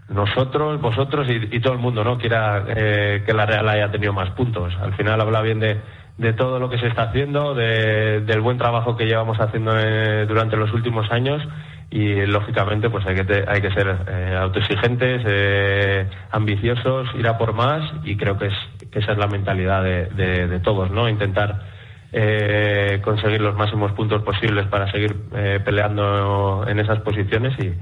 nosotros, 0.09 0.79
vosotros 0.81 1.27
y, 1.29 1.55
y, 1.55 1.59
todo 1.59 1.73
el 1.73 1.79
mundo, 1.79 2.03
¿no? 2.03 2.17
Quiera 2.17 2.63
eh, 2.67 3.23
que 3.25 3.33
la 3.33 3.45
Real 3.45 3.67
haya 3.69 3.91
tenido 3.91 4.13
más 4.13 4.29
puntos. 4.31 4.73
Al 4.81 4.93
final 4.93 5.19
habla 5.19 5.41
bien 5.41 5.59
de, 5.59 6.33
todo 6.33 6.59
lo 6.59 6.69
que 6.69 6.77
se 6.77 6.87
está 6.87 7.03
haciendo, 7.03 7.55
de, 7.55 8.21
del 8.21 8.41
buen 8.41 8.57
trabajo 8.57 8.95
que 8.95 9.05
llevamos 9.05 9.39
haciendo 9.39 9.77
eh, 9.77 10.25
durante 10.27 10.57
los 10.57 10.71
últimos 10.73 11.11
años 11.11 11.41
y 11.89 12.25
lógicamente 12.25 12.89
pues 12.89 13.05
hay 13.05 13.15
que 13.15 13.45
hay 13.47 13.61
que 13.61 13.71
ser 13.71 13.95
eh, 14.07 14.37
autoexigentes, 14.39 15.21
eh, 15.25 16.09
ambiciosos, 16.31 17.07
ir 17.15 17.27
a 17.27 17.37
por 17.37 17.53
más 17.53 17.83
y 18.03 18.17
creo 18.17 18.37
que 18.37 18.47
es 18.47 18.53
que 18.91 18.99
esa 18.99 19.13
es 19.13 19.17
la 19.17 19.27
mentalidad 19.27 19.83
de, 19.83 20.07
de, 20.47 20.59
todos, 20.59 20.91
¿no? 20.91 21.07
Intentar 21.07 21.61
eh, 22.11 23.01
conseguir 23.03 23.41
los 23.41 23.55
máximos 23.55 23.91
puntos 23.93 24.23
posibles 24.23 24.67
para 24.67 24.91
seguir 24.91 25.15
peleando 25.63 26.65
en 26.67 26.79
esas 26.79 26.99
posiciones 27.01 27.57
y 27.59 27.73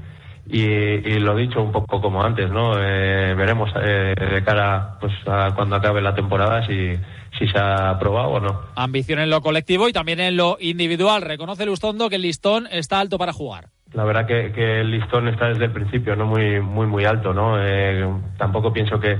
y, 0.46 0.62
y, 0.62 1.18
lo 1.20 1.34
dicho 1.36 1.62
un 1.62 1.72
poco 1.72 2.00
como 2.00 2.22
antes, 2.22 2.50
¿no? 2.50 2.74
Eh, 2.78 3.34
veremos 3.34 3.70
eh, 3.82 4.14
de 4.14 4.44
cara 4.44 4.98
pues, 5.00 5.12
a 5.26 5.52
cuando 5.54 5.76
acabe 5.76 6.02
la 6.02 6.14
temporada 6.14 6.66
si, 6.66 6.98
si 7.38 7.48
se 7.48 7.58
ha 7.58 7.90
aprobado 7.90 8.28
o 8.28 8.40
no. 8.40 8.60
Ambición 8.76 9.20
en 9.20 9.30
lo 9.30 9.40
colectivo 9.40 9.88
y 9.88 9.92
también 9.92 10.20
en 10.20 10.36
lo 10.36 10.58
individual. 10.60 11.22
Reconoce 11.22 11.64
Lustondo 11.64 12.10
que 12.10 12.16
el 12.16 12.22
listón 12.22 12.68
está 12.70 13.00
alto 13.00 13.16
para 13.16 13.32
jugar. 13.32 13.68
La 13.94 14.04
verdad 14.04 14.26
que, 14.26 14.52
que 14.52 14.80
el 14.80 14.90
listón 14.90 15.28
está 15.28 15.48
desde 15.48 15.66
el 15.66 15.72
principio, 15.72 16.16
no 16.16 16.26
muy 16.26 16.60
muy 16.60 16.86
muy 16.86 17.04
alto, 17.04 17.32
¿no? 17.32 17.56
Eh, 17.58 18.06
tampoco 18.36 18.72
pienso 18.72 18.98
que, 18.98 19.18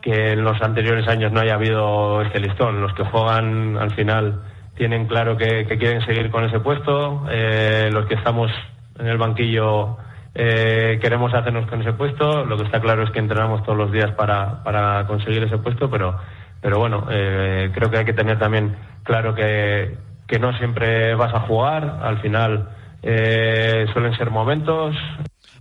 que 0.00 0.32
en 0.32 0.42
los 0.42 0.60
anteriores 0.62 1.06
años 1.06 1.30
no 1.30 1.40
haya 1.40 1.54
habido 1.54 2.22
este 2.22 2.40
listón. 2.40 2.80
Los 2.80 2.94
que 2.94 3.04
juegan 3.04 3.76
al 3.76 3.94
final 3.94 4.42
tienen 4.76 5.06
claro 5.06 5.36
que, 5.36 5.66
que 5.66 5.78
quieren 5.78 6.04
seguir 6.04 6.30
con 6.30 6.44
ese 6.44 6.58
puesto. 6.58 7.26
Eh, 7.30 7.90
los 7.92 8.06
que 8.06 8.14
estamos 8.14 8.50
en 8.98 9.06
el 9.06 9.18
banquillo 9.18 9.98
eh, 10.34 10.98
queremos 11.00 11.32
hacernos 11.32 11.66
con 11.66 11.80
ese 11.80 11.92
puesto. 11.92 12.44
Lo 12.44 12.56
que 12.56 12.64
está 12.64 12.80
claro 12.80 13.04
es 13.04 13.10
que 13.10 13.20
entrenamos 13.20 13.62
todos 13.62 13.78
los 13.78 13.92
días 13.92 14.10
para, 14.12 14.62
para 14.64 15.06
conseguir 15.06 15.44
ese 15.44 15.58
puesto, 15.58 15.88
pero, 15.90 16.18
pero 16.60 16.78
bueno, 16.78 17.06
eh, 17.10 17.70
creo 17.72 17.90
que 17.90 17.98
hay 17.98 18.04
que 18.04 18.12
tener 18.12 18.38
también 18.38 18.76
claro 19.04 19.34
que, 19.34 19.96
que 20.26 20.38
no 20.38 20.56
siempre 20.58 21.14
vas 21.14 21.34
a 21.34 21.40
jugar. 21.40 22.00
Al 22.02 22.20
final 22.20 22.68
eh, 23.02 23.86
suelen 23.92 24.14
ser 24.16 24.30
momentos. 24.30 24.96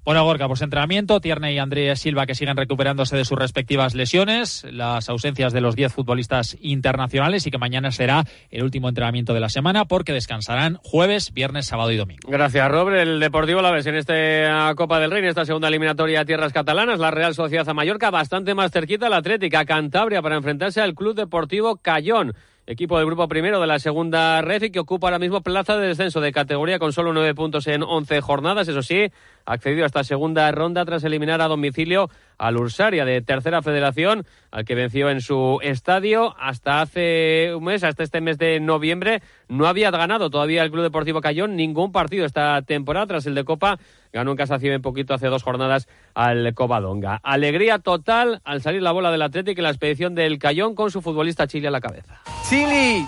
Bueno, 0.05 0.25
Gorka, 0.25 0.49
pues 0.49 0.61
entrenamiento, 0.61 1.21
Tierney 1.21 1.55
y 1.55 1.59
Andrés 1.59 2.01
Silva 2.01 2.25
que 2.25 2.35
siguen 2.35 2.57
recuperándose 2.57 3.15
de 3.15 3.23
sus 3.23 3.39
respectivas 3.39 3.95
lesiones, 3.95 4.65
las 4.69 5.07
ausencias 5.07 5.53
de 5.53 5.61
los 5.61 5.77
10 5.77 5.93
futbolistas 5.93 6.57
internacionales 6.59 7.47
y 7.47 7.51
que 7.51 7.57
mañana 7.57 7.89
será 7.89 8.25
el 8.51 8.63
último 8.63 8.89
entrenamiento 8.89 9.33
de 9.33 9.39
la 9.39 9.47
semana 9.47 9.85
porque 9.85 10.11
descansarán 10.11 10.77
jueves, 10.83 11.31
viernes, 11.33 11.67
sábado 11.67 11.89
y 11.91 11.95
domingo. 11.95 12.29
Gracias, 12.29 12.69
Robert. 12.69 12.97
El 12.97 13.21
Deportivo 13.21 13.61
la 13.61 13.71
ves 13.71 13.85
en 13.85 13.95
esta 13.95 14.73
Copa 14.75 14.99
del 14.99 15.09
Rey, 15.09 15.23
en 15.23 15.29
esta 15.29 15.45
segunda 15.45 15.69
eliminatoria 15.69 16.19
a 16.19 16.25
tierras 16.25 16.51
catalanas, 16.51 16.99
la 16.99 17.09
Real 17.09 17.33
Sociedad 17.33 17.69
a 17.69 17.73
Mallorca, 17.73 18.11
bastante 18.11 18.53
más 18.53 18.71
cerquita 18.71 19.07
la 19.07 19.17
Atlética 19.17 19.63
Cantabria 19.63 20.21
para 20.21 20.35
enfrentarse 20.35 20.81
al 20.81 20.95
Club 20.95 21.15
Deportivo 21.15 21.77
Cayón. 21.77 22.33
equipo 22.65 22.97
del 22.97 23.05
grupo 23.05 23.27
primero 23.27 23.59
de 23.59 23.67
la 23.67 23.79
segunda 23.79 24.41
red 24.41 24.63
y 24.63 24.69
que 24.69 24.79
ocupa 24.79 25.07
ahora 25.07 25.19
mismo 25.19 25.41
plaza 25.41 25.77
de 25.77 25.87
descenso 25.87 26.21
de 26.21 26.31
categoría 26.31 26.79
con 26.79 26.93
solo 26.93 27.11
nueve 27.13 27.33
puntos 27.35 27.67
en 27.67 27.83
once 27.83 28.21
jornadas. 28.21 28.67
Eso 28.67 28.81
sí, 28.81 29.11
accedido 29.45 29.83
a 29.83 29.87
esta 29.87 30.03
segunda 30.03 30.51
ronda 30.51 30.85
tras 30.85 31.03
eliminar 31.03 31.41
a 31.41 31.47
domicilio 31.47 32.09
al 32.37 32.57
Ursaria 32.57 33.05
de 33.05 33.21
Tercera 33.21 33.61
Federación, 33.61 34.25
al 34.51 34.65
que 34.65 34.75
venció 34.75 35.09
en 35.09 35.21
su 35.21 35.59
estadio 35.61 36.35
hasta 36.39 36.81
hace 36.81 37.53
un 37.55 37.65
mes, 37.65 37.83
hasta 37.83 38.03
este 38.03 38.21
mes 38.21 38.37
de 38.37 38.59
noviembre. 38.59 39.21
No 39.47 39.67
había 39.67 39.91
ganado 39.91 40.29
todavía 40.29 40.63
el 40.63 40.71
Club 40.71 40.83
Deportivo 40.83 41.21
Cayón 41.21 41.55
ningún 41.55 41.91
partido 41.91 42.25
esta 42.25 42.61
temporada 42.61 43.07
tras 43.07 43.25
el 43.25 43.35
de 43.35 43.43
Copa. 43.45 43.77
Ganó 44.11 44.31
en 44.31 44.37
casa 44.37 44.59
un 44.61 44.81
poquito 44.81 45.13
hace 45.13 45.27
dos 45.27 45.43
jornadas 45.43 45.87
al 46.13 46.53
Covadonga. 46.53 47.19
Alegría 47.23 47.79
total 47.79 48.41
al 48.43 48.61
salir 48.61 48.81
la 48.81 48.91
bola 48.91 49.11
del 49.11 49.21
Atlético 49.21 49.59
en 49.59 49.63
la 49.63 49.69
expedición 49.69 50.15
del 50.15 50.39
Cayón 50.39 50.75
con 50.75 50.91
su 50.91 51.01
futbolista 51.01 51.47
Chile 51.47 51.67
a 51.67 51.71
la 51.71 51.81
cabeza. 51.81 52.21
¡Chili! 52.49 53.05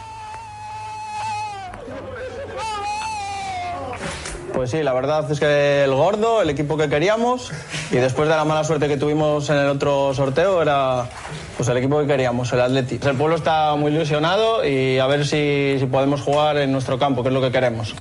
Pues 4.55 4.71
sí, 4.71 4.81
la 4.83 4.93
verdad 4.93 5.29
es 5.29 5.37
que 5.37 5.83
el 5.83 5.93
gordo, 5.93 6.41
el 6.41 6.49
equipo 6.49 6.77
que 6.77 6.87
queríamos, 6.87 7.51
y 7.91 7.97
después 7.97 8.29
de 8.29 8.37
la 8.37 8.45
mala 8.45 8.63
suerte 8.63 8.87
que 8.87 8.95
tuvimos 8.95 9.49
en 9.49 9.57
el 9.57 9.67
otro 9.67 10.13
sorteo, 10.13 10.61
era 10.61 11.09
pues 11.57 11.67
el 11.67 11.75
equipo 11.75 11.99
que 11.99 12.07
queríamos, 12.07 12.53
el 12.53 12.61
Atleti. 12.61 12.97
El 13.05 13.17
pueblo 13.17 13.35
está 13.35 13.75
muy 13.75 13.91
ilusionado 13.91 14.65
y 14.65 14.97
a 14.97 15.07
ver 15.07 15.25
si, 15.25 15.85
podemos 15.91 16.21
jugar 16.21 16.57
en 16.57 16.71
nuestro 16.71 16.97
campo, 16.97 17.21
que 17.21 17.27
es 17.27 17.33
lo 17.33 17.41
que 17.41 17.51
queremos. 17.51 17.95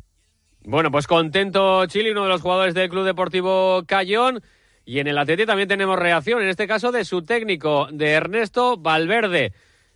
Bueno, 0.62 0.92
pues 0.92 1.08
contento 1.08 1.84
Chile, 1.86 2.12
uno 2.12 2.22
de 2.22 2.28
los 2.28 2.40
jugadores 2.40 2.72
del 2.72 2.88
Club 2.88 3.04
Deportivo 3.04 3.82
Cayón. 3.84 4.40
Y 4.86 5.00
en 5.00 5.08
el 5.08 5.18
Atleti 5.18 5.46
también 5.46 5.68
tenemos 5.68 5.98
reacción, 5.98 6.40
en 6.40 6.48
este 6.48 6.68
caso 6.68 6.92
de 6.92 7.04
su 7.04 7.22
técnico, 7.22 7.88
de 7.90 8.12
Ernesto 8.12 8.76
Valverde. 8.76 9.52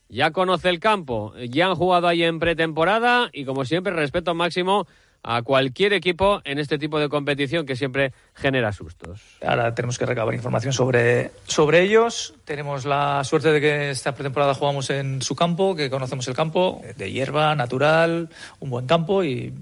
Ya 0.08 0.32
conoce 0.32 0.70
el 0.70 0.80
campo, 0.80 1.34
ya 1.36 1.66
han 1.66 1.76
jugado 1.76 2.08
ahí 2.08 2.24
en 2.24 2.40
pretemporada 2.40 3.28
y 3.32 3.44
como 3.44 3.64
siempre 3.64 3.92
respeto 3.92 4.34
máximo 4.34 4.86
a 5.22 5.42
cualquier 5.42 5.92
equipo 5.92 6.40
en 6.44 6.58
este 6.58 6.78
tipo 6.78 6.98
de 6.98 7.08
competición 7.08 7.66
que 7.66 7.76
siempre 7.76 8.12
genera 8.34 8.72
sustos. 8.72 9.20
Ahora 9.44 9.74
tenemos 9.74 9.98
que 9.98 10.06
recabar 10.06 10.34
información 10.34 10.72
sobre, 10.72 11.32
sobre 11.46 11.82
ellos. 11.82 12.34
Tenemos 12.44 12.84
la 12.84 13.22
suerte 13.24 13.52
de 13.52 13.60
que 13.60 13.90
esta 13.90 14.14
pretemporada 14.14 14.54
jugamos 14.54 14.90
en 14.90 15.20
su 15.22 15.34
campo, 15.34 15.74
que 15.74 15.90
conocemos 15.90 16.26
el 16.28 16.34
campo, 16.34 16.82
de 16.96 17.12
hierba, 17.12 17.54
natural, 17.54 18.28
un 18.60 18.70
buen 18.70 18.86
campo 18.86 19.24
y, 19.24 19.52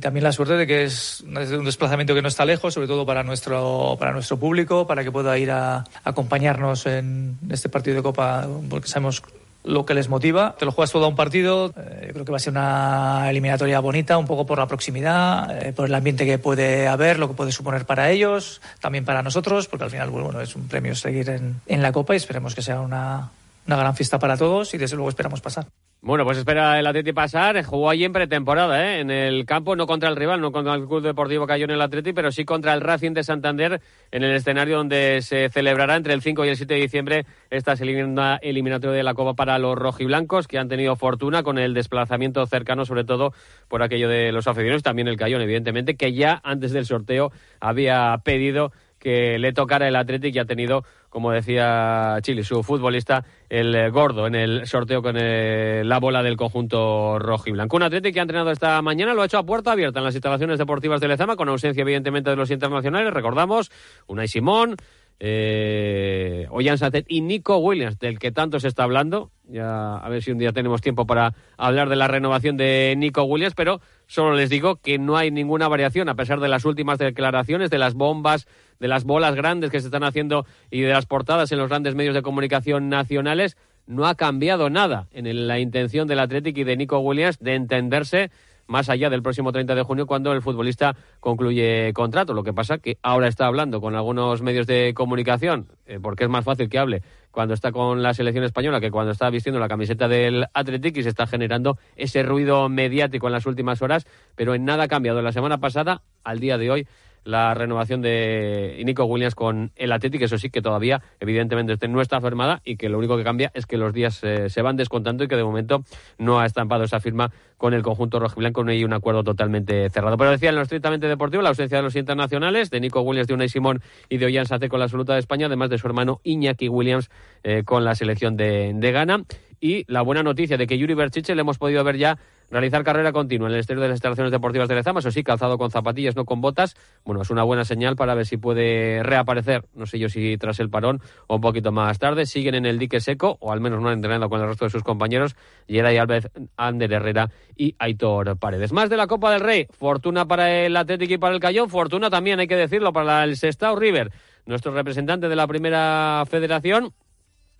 también 0.00 0.24
la 0.24 0.32
suerte 0.32 0.54
de 0.54 0.66
que 0.66 0.84
es 0.84 1.22
un 1.26 1.64
desplazamiento 1.64 2.14
que 2.14 2.22
no 2.22 2.28
está 2.28 2.44
lejos, 2.44 2.74
sobre 2.74 2.86
todo 2.86 3.06
para 3.06 3.22
nuestro, 3.22 3.96
para 3.98 4.12
nuestro 4.12 4.36
público, 4.36 4.86
para 4.86 5.02
que 5.02 5.10
pueda 5.10 5.36
ir 5.38 5.50
a 5.50 5.84
acompañarnos 6.04 6.86
en 6.86 7.38
este 7.50 7.68
partido 7.68 7.96
de 7.96 8.02
Copa, 8.02 8.46
porque 8.68 8.88
sabemos 8.88 9.22
lo 9.66 9.84
que 9.84 9.94
les 9.94 10.08
motiva. 10.08 10.54
Te 10.58 10.64
lo 10.64 10.72
juegas 10.72 10.92
todo 10.92 11.04
a 11.04 11.08
un 11.08 11.16
partido. 11.16 11.72
Eh, 11.76 12.04
yo 12.06 12.12
creo 12.12 12.24
que 12.24 12.32
va 12.32 12.36
a 12.36 12.40
ser 12.40 12.52
una 12.52 13.28
eliminatoria 13.28 13.80
bonita, 13.80 14.16
un 14.16 14.26
poco 14.26 14.46
por 14.46 14.58
la 14.58 14.66
proximidad, 14.66 15.66
eh, 15.66 15.72
por 15.72 15.86
el 15.86 15.94
ambiente 15.94 16.24
que 16.24 16.38
puede 16.38 16.86
haber, 16.86 17.18
lo 17.18 17.28
que 17.28 17.34
puede 17.34 17.52
suponer 17.52 17.84
para 17.84 18.10
ellos, 18.10 18.62
también 18.80 19.04
para 19.04 19.22
nosotros, 19.22 19.66
porque 19.66 19.84
al 19.84 19.90
final, 19.90 20.10
bueno, 20.10 20.40
es 20.40 20.54
un 20.54 20.68
premio 20.68 20.94
seguir 20.94 21.28
en, 21.30 21.60
en 21.66 21.82
la 21.82 21.92
Copa 21.92 22.14
y 22.14 22.16
esperemos 22.16 22.54
que 22.54 22.62
sea 22.62 22.80
una, 22.80 23.30
una 23.66 23.76
gran 23.76 23.94
fiesta 23.96 24.18
para 24.18 24.36
todos 24.36 24.72
y 24.74 24.78
desde 24.78 24.96
luego 24.96 25.08
esperamos 25.08 25.40
pasar. 25.40 25.66
Bueno, 26.06 26.24
pues 26.24 26.38
espera 26.38 26.78
el 26.78 26.86
Atleti 26.86 27.12
pasar. 27.12 27.64
Jugó 27.64 27.90
allí 27.90 28.04
en 28.04 28.12
pretemporada, 28.12 28.80
¿eh? 28.86 29.00
en 29.00 29.10
el 29.10 29.44
campo, 29.44 29.74
no 29.74 29.88
contra 29.88 30.08
el 30.08 30.14
rival, 30.14 30.40
no 30.40 30.52
contra 30.52 30.72
el 30.74 30.86
Club 30.86 31.02
Deportivo 31.02 31.48
Cayón 31.48 31.70
en 31.70 31.74
el 31.74 31.82
Atleti, 31.82 32.12
pero 32.12 32.30
sí 32.30 32.44
contra 32.44 32.74
el 32.74 32.80
Racing 32.80 33.10
de 33.10 33.24
Santander 33.24 33.80
en 34.12 34.22
el 34.22 34.30
escenario 34.36 34.76
donde 34.76 35.20
se 35.22 35.48
celebrará 35.48 35.96
entre 35.96 36.14
el 36.14 36.22
5 36.22 36.44
y 36.44 36.48
el 36.50 36.56
7 36.56 36.74
de 36.74 36.80
diciembre 36.80 37.26
esta 37.50 37.72
eliminatoria 37.72 38.96
de 38.96 39.02
la 39.02 39.14
Copa 39.14 39.34
para 39.34 39.58
los 39.58 39.76
rojiblancos, 39.76 40.46
que 40.46 40.58
han 40.58 40.68
tenido 40.68 40.94
fortuna 40.94 41.42
con 41.42 41.58
el 41.58 41.74
desplazamiento 41.74 42.46
cercano, 42.46 42.84
sobre 42.84 43.02
todo 43.02 43.32
por 43.66 43.82
aquello 43.82 44.08
de 44.08 44.30
los 44.30 44.46
aficionados, 44.46 44.84
también 44.84 45.08
el 45.08 45.16
Cayón, 45.16 45.42
evidentemente, 45.42 45.96
que 45.96 46.12
ya 46.12 46.40
antes 46.44 46.70
del 46.70 46.86
sorteo 46.86 47.32
había 47.58 48.16
pedido 48.22 48.70
que 49.06 49.38
le 49.38 49.52
tocara 49.52 49.86
el 49.86 49.94
Athletic 49.94 50.34
y 50.34 50.40
ha 50.40 50.46
tenido, 50.46 50.82
como 51.10 51.30
decía 51.30 52.18
Chile, 52.22 52.42
su 52.42 52.64
futbolista, 52.64 53.24
el 53.48 53.92
gordo 53.92 54.26
en 54.26 54.34
el 54.34 54.66
sorteo 54.66 55.00
con 55.00 55.16
el, 55.16 55.88
la 55.88 56.00
bola 56.00 56.24
del 56.24 56.36
conjunto 56.36 57.16
rojo 57.20 57.44
y 57.46 57.52
blanco. 57.52 57.76
Un 57.76 57.84
Athletic 57.84 58.14
que 58.14 58.18
ha 58.18 58.22
entrenado 58.22 58.50
esta 58.50 58.82
mañana, 58.82 59.14
lo 59.14 59.22
ha 59.22 59.26
hecho 59.26 59.38
a 59.38 59.46
puerta 59.46 59.70
abierta 59.70 60.00
en 60.00 60.06
las 60.06 60.16
instalaciones 60.16 60.58
deportivas 60.58 61.00
de 61.00 61.06
Lezama, 61.06 61.36
con 61.36 61.48
ausencia 61.48 61.82
evidentemente 61.82 62.30
de 62.30 62.34
los 62.34 62.50
internacionales. 62.50 63.14
Recordamos, 63.14 63.70
Unai 64.08 64.26
Simón, 64.26 64.74
eh, 65.20 66.46
Ollán 66.50 66.76
Satet 66.76 67.06
y 67.08 67.20
Nico 67.20 67.58
Williams, 67.58 68.00
del 68.00 68.18
que 68.18 68.32
tanto 68.32 68.58
se 68.58 68.66
está 68.66 68.82
hablando. 68.82 69.30
Ya 69.44 69.98
a 69.98 70.08
ver 70.08 70.20
si 70.20 70.32
un 70.32 70.38
día 70.38 70.50
tenemos 70.50 70.80
tiempo 70.80 71.06
para 71.06 71.32
hablar 71.56 71.88
de 71.88 71.94
la 71.94 72.08
renovación 72.08 72.56
de 72.56 72.94
Nico 72.96 73.22
Williams, 73.22 73.54
pero 73.54 73.80
solo 74.08 74.34
les 74.34 74.50
digo 74.50 74.76
que 74.76 74.98
no 74.98 75.16
hay 75.16 75.30
ninguna 75.30 75.68
variación, 75.68 76.08
a 76.08 76.16
pesar 76.16 76.40
de 76.40 76.48
las 76.48 76.64
últimas 76.64 76.98
declaraciones, 76.98 77.70
de 77.70 77.78
las 77.78 77.94
bombas, 77.94 78.48
de 78.78 78.88
las 78.88 79.04
bolas 79.04 79.34
grandes 79.34 79.70
que 79.70 79.80
se 79.80 79.86
están 79.86 80.04
haciendo 80.04 80.46
y 80.70 80.80
de 80.82 80.92
las 80.92 81.06
portadas 81.06 81.52
en 81.52 81.58
los 81.58 81.68
grandes 81.68 81.94
medios 81.94 82.14
de 82.14 82.22
comunicación 82.22 82.88
nacionales. 82.88 83.56
No 83.86 84.06
ha 84.06 84.16
cambiado 84.16 84.68
nada 84.68 85.06
en 85.12 85.46
la 85.46 85.60
intención 85.60 86.08
del 86.08 86.18
Athletic 86.18 86.58
y 86.58 86.64
de 86.64 86.76
Nico 86.76 86.98
Williams 86.98 87.38
de 87.38 87.54
entenderse 87.54 88.30
más 88.66 88.88
allá 88.88 89.10
del 89.10 89.22
próximo 89.22 89.52
30 89.52 89.74
de 89.74 89.82
junio 89.82 90.06
cuando 90.06 90.32
el 90.32 90.42
futbolista 90.42 90.96
concluye 91.20 91.92
contrato. 91.92 92.34
Lo 92.34 92.42
que 92.42 92.52
pasa 92.52 92.78
que 92.78 92.98
ahora 93.02 93.28
está 93.28 93.46
hablando 93.46 93.80
con 93.80 93.94
algunos 93.94 94.42
medios 94.42 94.66
de 94.66 94.92
comunicación, 94.94 95.68
eh, 95.86 95.98
porque 96.02 96.24
es 96.24 96.30
más 96.30 96.44
fácil 96.44 96.68
que 96.68 96.78
hable 96.78 97.02
cuando 97.30 97.54
está 97.54 97.70
con 97.70 98.02
la 98.02 98.14
selección 98.14 98.44
española 98.44 98.80
que 98.80 98.90
cuando 98.90 99.12
está 99.12 99.28
vistiendo 99.28 99.60
la 99.60 99.68
camiseta 99.68 100.08
del 100.08 100.46
Athletic 100.54 100.96
y 100.96 101.02
se 101.02 101.10
está 101.10 101.26
generando 101.26 101.76
ese 101.94 102.22
ruido 102.22 102.68
mediático 102.68 103.26
en 103.26 103.34
las 103.34 103.46
últimas 103.46 103.82
horas, 103.82 104.06
pero 104.36 104.54
en 104.54 104.64
nada 104.64 104.84
ha 104.84 104.88
cambiado. 104.88 105.20
La 105.20 105.32
semana 105.32 105.58
pasada, 105.58 106.02
al 106.24 106.40
día 106.40 106.56
de 106.56 106.70
hoy, 106.70 106.88
la 107.26 107.54
renovación 107.54 108.00
de 108.02 108.80
Nico 108.84 109.04
Williams 109.04 109.34
con 109.34 109.72
el 109.76 109.92
Athletic, 109.92 110.22
eso 110.22 110.38
sí 110.38 110.48
que 110.48 110.62
todavía 110.62 111.02
evidentemente 111.20 111.72
este 111.72 111.88
no 111.88 112.00
está 112.00 112.20
firmada 112.20 112.62
y 112.64 112.76
que 112.76 112.88
lo 112.88 112.98
único 112.98 113.16
que 113.16 113.24
cambia 113.24 113.50
es 113.52 113.66
que 113.66 113.76
los 113.76 113.92
días 113.92 114.22
eh, 114.22 114.48
se 114.48 114.62
van 114.62 114.76
descontando 114.76 115.24
y 115.24 115.28
que 115.28 115.36
de 115.36 115.44
momento 115.44 115.84
no 116.18 116.38
ha 116.38 116.46
estampado 116.46 116.84
esa 116.84 117.00
firma 117.00 117.32
con 117.56 117.74
el 117.74 117.82
conjunto 117.82 118.20
rojiblanco, 118.20 118.62
no 118.64 118.70
hay 118.70 118.84
un 118.84 118.92
acuerdo 118.92 119.24
totalmente 119.24 119.90
cerrado. 119.90 120.16
Pero 120.16 120.30
decía 120.30 120.50
en 120.50 120.56
lo 120.56 120.62
estrictamente 120.62 121.08
deportivo, 121.08 121.42
la 121.42 121.48
ausencia 121.48 121.78
de 121.78 121.82
los 121.82 121.96
internacionales, 121.96 122.70
de 122.70 122.80
Nico 122.80 123.00
Williams, 123.00 123.26
de 123.26 123.34
Unai 123.34 123.48
Simón 123.48 123.82
y 124.08 124.18
de 124.18 124.26
Ollán 124.26 124.46
Sace 124.46 124.68
con 124.68 124.78
la 124.78 124.84
absoluta 124.84 125.14
de 125.14 125.20
España, 125.20 125.46
además 125.46 125.70
de 125.70 125.78
su 125.78 125.86
hermano 125.86 126.20
Iñaki 126.22 126.68
Williams 126.68 127.10
eh, 127.42 127.62
con 127.64 127.84
la 127.84 127.94
selección 127.94 128.36
de, 128.36 128.72
Ghana. 128.92 129.24
Y 129.60 129.84
la 129.90 130.02
buena 130.02 130.22
noticia 130.22 130.56
de 130.56 130.66
que 130.66 130.78
Yuri 130.78 130.94
Berchiche 130.94 131.34
le 131.34 131.40
hemos 131.40 131.58
podido 131.58 131.82
ver 131.82 131.96
ya 131.96 132.18
realizar 132.50 132.84
carrera 132.84 133.12
continua 133.12 133.48
en 133.48 133.54
el 133.54 133.60
exterior 133.60 133.82
de 133.82 133.88
las 133.88 133.96
instalaciones 133.96 134.30
deportivas 134.30 134.68
de 134.68 134.74
Lezama, 134.74 135.00
eso 135.00 135.10
sí, 135.10 135.22
calzado 135.22 135.58
con 135.58 135.70
zapatillas, 135.70 136.16
no 136.16 136.24
con 136.24 136.40
botas. 136.40 136.76
Bueno, 137.04 137.22
es 137.22 137.30
una 137.30 137.42
buena 137.42 137.64
señal 137.64 137.96
para 137.96 138.14
ver 138.14 138.26
si 138.26 138.36
puede 138.36 139.02
reaparecer, 139.02 139.64
no 139.74 139.86
sé 139.86 139.98
yo 139.98 140.08
si 140.08 140.36
tras 140.38 140.60
el 140.60 140.70
parón 140.70 141.00
o 141.26 141.36
un 141.36 141.40
poquito 141.40 141.72
más 141.72 141.98
tarde. 141.98 142.26
Siguen 142.26 142.54
en 142.54 142.66
el 142.66 142.78
dique 142.78 143.00
seco, 143.00 143.36
o 143.40 143.52
al 143.52 143.60
menos 143.60 143.80
no 143.80 143.88
han 143.88 143.94
entrenado 143.94 144.28
con 144.28 144.40
el 144.40 144.48
resto 144.48 144.64
de 144.64 144.70
sus 144.70 144.82
compañeros, 144.82 145.36
Geray 145.68 145.96
Alves, 145.96 146.28
Ander 146.56 146.92
Herrera 146.92 147.30
y 147.56 147.74
Aitor 147.78 148.36
Paredes. 148.38 148.72
Más 148.72 148.90
de 148.90 148.96
la 148.96 149.06
Copa 149.06 149.32
del 149.32 149.40
Rey, 149.40 149.66
fortuna 149.70 150.26
para 150.26 150.64
el 150.64 150.76
Atlético 150.76 151.14
y 151.14 151.18
para 151.18 151.34
el 151.34 151.40
Cayón, 151.40 151.68
fortuna 151.68 152.10
también, 152.10 152.40
hay 152.40 152.46
que 152.46 152.56
decirlo, 152.56 152.92
para 152.92 153.24
el 153.24 153.36
Sestao 153.36 153.76
River, 153.76 154.10
nuestro 154.44 154.72
representante 154.72 155.28
de 155.28 155.36
la 155.36 155.46
primera 155.46 156.24
federación, 156.28 156.92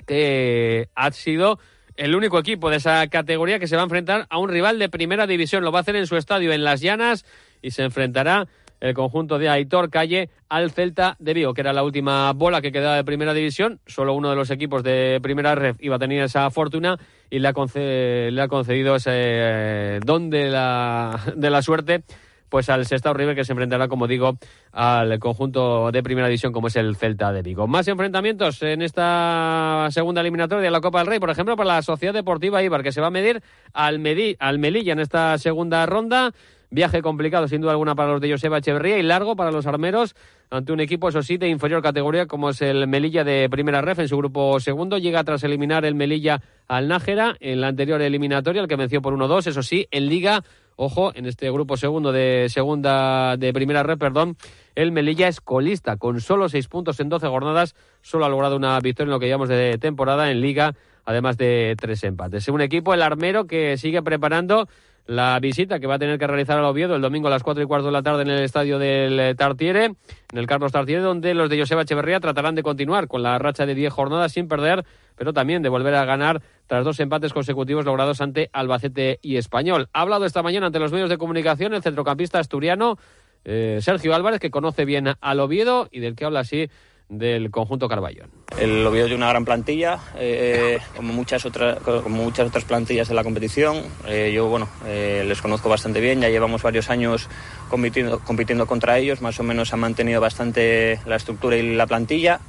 que 0.06 0.88
ha 0.94 1.10
sido 1.10 1.58
el 1.96 2.14
único 2.14 2.38
equipo 2.38 2.70
de 2.70 2.76
esa 2.76 3.06
categoría 3.08 3.58
que 3.58 3.66
se 3.66 3.76
va 3.76 3.82
a 3.82 3.84
enfrentar 3.84 4.26
a 4.28 4.38
un 4.38 4.48
rival 4.48 4.78
de 4.78 4.88
primera 4.88 5.26
división. 5.26 5.64
Lo 5.64 5.72
va 5.72 5.80
a 5.80 5.82
hacer 5.82 5.96
en 5.96 6.06
su 6.06 6.16
estadio 6.16 6.52
en 6.52 6.64
Las 6.64 6.80
Llanas 6.80 7.24
y 7.62 7.70
se 7.70 7.82
enfrentará 7.82 8.46
el 8.80 8.94
conjunto 8.94 9.38
de 9.38 9.48
Aitor 9.48 9.90
Calle 9.90 10.28
al 10.48 10.70
Celta 10.70 11.16
de 11.18 11.34
Vigo, 11.34 11.54
que 11.54 11.62
era 11.62 11.72
la 11.72 11.82
última 11.82 12.32
bola 12.32 12.60
que 12.60 12.72
quedaba 12.72 12.96
de 12.96 13.04
primera 13.04 13.32
división. 13.32 13.80
Solo 13.86 14.14
uno 14.14 14.30
de 14.30 14.36
los 14.36 14.50
equipos 14.50 14.82
de 14.82 15.18
primera 15.22 15.54
red 15.54 15.76
iba 15.80 15.96
a 15.96 15.98
tener 15.98 16.22
esa 16.22 16.50
fortuna 16.50 16.98
y 17.30 17.38
le 17.38 17.48
ha, 17.48 17.52
concedido 17.52 18.96
ese 18.96 19.10
eh, 19.12 20.00
don 20.04 20.30
de 20.30 20.50
la, 20.50 21.18
de 21.36 21.50
la 21.50 21.62
suerte 21.62 22.04
pues 22.48 22.68
al 22.68 22.86
Sestao 22.86 23.14
River 23.14 23.34
que 23.34 23.44
se 23.44 23.52
enfrentará, 23.52 23.88
como 23.88 24.06
digo, 24.06 24.38
al 24.72 25.18
conjunto 25.18 25.90
de 25.90 26.02
primera 26.02 26.28
división 26.28 26.52
como 26.52 26.68
es 26.68 26.76
el 26.76 26.96
Celta 26.96 27.32
de 27.32 27.42
Vigo. 27.42 27.66
Más 27.66 27.88
enfrentamientos 27.88 28.62
en 28.62 28.82
esta 28.82 29.88
segunda 29.90 30.20
eliminatoria 30.20 30.64
de 30.64 30.70
la 30.70 30.80
Copa 30.80 30.98
del 30.98 31.08
Rey, 31.08 31.18
por 31.18 31.30
ejemplo, 31.30 31.56
para 31.56 31.76
la 31.76 31.82
Sociedad 31.82 32.14
Deportiva 32.14 32.62
Ibar, 32.62 32.82
que 32.82 32.92
se 32.92 33.00
va 33.00 33.08
a 33.08 33.10
medir 33.10 33.42
al, 33.72 34.02
al 34.38 34.58
Melilla 34.58 34.92
en 34.92 35.00
esta 35.00 35.38
segunda 35.38 35.84
ronda. 35.86 36.32
Viaje 36.68 37.00
complicado, 37.00 37.46
sin 37.46 37.60
duda 37.60 37.70
alguna, 37.70 37.94
para 37.94 38.10
los 38.12 38.20
de 38.20 38.30
Joseba 38.30 38.58
Echeverría 38.58 38.98
y 38.98 39.02
largo 39.02 39.36
para 39.36 39.52
los 39.52 39.66
armeros 39.66 40.16
ante 40.50 40.72
un 40.72 40.80
equipo, 40.80 41.08
eso 41.08 41.22
sí, 41.22 41.38
de 41.38 41.48
inferior 41.48 41.82
categoría, 41.82 42.26
como 42.26 42.50
es 42.50 42.60
el 42.60 42.86
Melilla 42.86 43.24
de 43.24 43.48
primera 43.48 43.82
ref 43.82 44.00
en 44.00 44.08
su 44.08 44.16
grupo 44.16 44.58
segundo. 44.60 44.98
Llega 44.98 45.22
tras 45.22 45.44
eliminar 45.44 45.84
el 45.84 45.94
Melilla 45.94 46.42
al 46.66 46.88
Nájera 46.88 47.36
en 47.40 47.60
la 47.60 47.68
anterior 47.68 48.02
eliminatoria, 48.02 48.62
el 48.62 48.68
que 48.68 48.76
venció 48.76 49.00
por 49.00 49.14
1-2. 49.14 49.46
Eso 49.46 49.62
sí, 49.62 49.86
en 49.90 50.08
Liga 50.08 50.42
Ojo, 50.76 51.10
en 51.14 51.24
este 51.24 51.50
grupo 51.50 51.78
segundo 51.78 52.12
de 52.12 52.48
segunda 52.50 53.36
de 53.38 53.52
primera 53.52 53.82
red, 53.82 53.96
perdón, 53.96 54.36
el 54.74 54.92
Melilla 54.92 55.26
es 55.26 55.40
colista 55.40 55.96
con 55.96 56.20
solo 56.20 56.50
seis 56.50 56.68
puntos 56.68 57.00
en 57.00 57.08
doce 57.08 57.26
jornadas, 57.26 57.74
solo 58.02 58.26
ha 58.26 58.28
logrado 58.28 58.56
una 58.56 58.78
victoria 58.80 59.08
en 59.08 59.12
lo 59.12 59.18
que 59.18 59.28
llamamos 59.28 59.48
de 59.48 59.78
temporada 59.78 60.30
en 60.30 60.42
Liga 60.42 60.74
además 61.06 61.38
de 61.38 61.74
tres 61.78 62.04
empates. 62.04 62.48
Un 62.48 62.60
equipo, 62.60 62.92
el 62.92 63.00
armero, 63.00 63.46
que 63.46 63.78
sigue 63.78 64.02
preparando 64.02 64.68
la 65.06 65.38
visita 65.40 65.78
que 65.78 65.86
va 65.86 65.94
a 65.94 65.98
tener 65.98 66.18
que 66.18 66.26
realizar 66.26 66.58
al 66.58 66.64
Oviedo 66.64 66.96
el 66.96 67.02
domingo 67.02 67.28
a 67.28 67.30
las 67.30 67.42
cuatro 67.42 67.62
y 67.62 67.66
cuarto 67.66 67.86
de 67.86 67.92
la 67.92 68.02
tarde 68.02 68.22
en 68.22 68.30
el 68.30 68.42
estadio 68.42 68.78
del 68.78 69.36
Tartiere, 69.36 69.84
en 69.84 70.38
el 70.38 70.46
Carlos 70.46 70.72
Tartiere, 70.72 71.02
donde 71.02 71.34
los 71.34 71.48
de 71.48 71.58
Joseba 71.58 71.82
Echeverría 71.82 72.20
tratarán 72.20 72.54
de 72.54 72.62
continuar 72.62 73.06
con 73.06 73.22
la 73.22 73.38
racha 73.38 73.66
de 73.66 73.74
diez 73.74 73.92
jornadas 73.92 74.32
sin 74.32 74.48
perder, 74.48 74.84
pero 75.16 75.32
también 75.32 75.62
de 75.62 75.68
volver 75.68 75.94
a 75.94 76.04
ganar 76.04 76.42
tras 76.66 76.84
dos 76.84 76.98
empates 77.00 77.32
consecutivos 77.32 77.84
logrados 77.84 78.20
ante 78.20 78.50
Albacete 78.52 79.18
y 79.22 79.36
Español. 79.36 79.88
Ha 79.92 80.00
hablado 80.00 80.24
esta 80.24 80.42
mañana 80.42 80.66
ante 80.66 80.80
los 80.80 80.92
medios 80.92 81.08
de 81.08 81.18
comunicación 81.18 81.74
el 81.74 81.82
centrocampista 81.82 82.40
asturiano 82.40 82.98
eh, 83.44 83.78
Sergio 83.80 84.12
Álvarez, 84.12 84.40
que 84.40 84.50
conoce 84.50 84.84
bien 84.84 85.14
al 85.20 85.40
Oviedo 85.40 85.88
y 85.92 86.00
del 86.00 86.16
que 86.16 86.24
habla 86.24 86.40
así 86.40 86.68
del 87.08 87.50
conjunto 87.50 87.88
Carballón. 87.88 88.30
El 88.58 88.84
Oviedo 88.86 89.06
tiene 89.06 89.18
una 89.18 89.28
gran 89.28 89.44
plantilla, 89.44 89.98
eh, 90.16 90.78
como, 90.96 91.12
muchas 91.12 91.44
otras, 91.44 91.78
como 91.80 92.24
muchas 92.24 92.48
otras 92.48 92.64
plantillas 92.64 93.08
de 93.08 93.14
la 93.14 93.22
competición. 93.22 93.82
Eh, 94.06 94.32
yo, 94.34 94.48
bueno, 94.48 94.68
eh, 94.86 95.24
les 95.26 95.40
conozco 95.40 95.68
bastante 95.68 96.00
bien, 96.00 96.20
ya 96.20 96.28
llevamos 96.28 96.62
varios 96.62 96.90
años 96.90 97.28
compitiendo, 97.68 98.18
compitiendo 98.20 98.66
contra 98.66 98.98
ellos, 98.98 99.20
más 99.20 99.38
o 99.38 99.42
menos 99.42 99.72
han 99.72 99.80
mantenido 99.80 100.20
bastante 100.20 101.00
la 101.06 101.16
estructura 101.16 101.56
y 101.56 101.74
la 101.76 101.86
plantilla. 101.86 102.40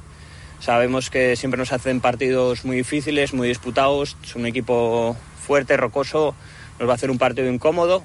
Sabemos 0.60 1.10
que 1.10 1.36
siempre 1.36 1.58
nos 1.58 1.72
hacen 1.72 2.00
partidos 2.00 2.64
muy 2.64 2.78
difíciles, 2.78 3.32
muy 3.32 3.46
disputados, 3.46 4.16
es 4.24 4.34
un 4.34 4.46
equipo 4.46 5.16
fuerte, 5.40 5.76
rocoso, 5.76 6.34
nos 6.80 6.88
va 6.88 6.92
a 6.92 6.96
hacer 6.96 7.12
un 7.12 7.18
partido 7.18 7.48
incómodo, 7.48 8.02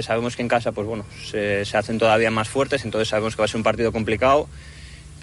sabemos 0.00 0.34
que 0.34 0.42
en 0.42 0.48
casa 0.48 0.72
pues 0.72 0.86
bueno, 0.86 1.04
se, 1.22 1.66
se, 1.66 1.76
hacen 1.76 1.98
todavía 1.98 2.30
más 2.30 2.48
fuertes, 2.48 2.86
entonces 2.86 3.08
sabemos 3.08 3.36
que 3.36 3.42
va 3.42 3.44
a 3.44 3.48
ser 3.48 3.58
un 3.58 3.64
partido 3.64 3.92
complicado 3.92 4.48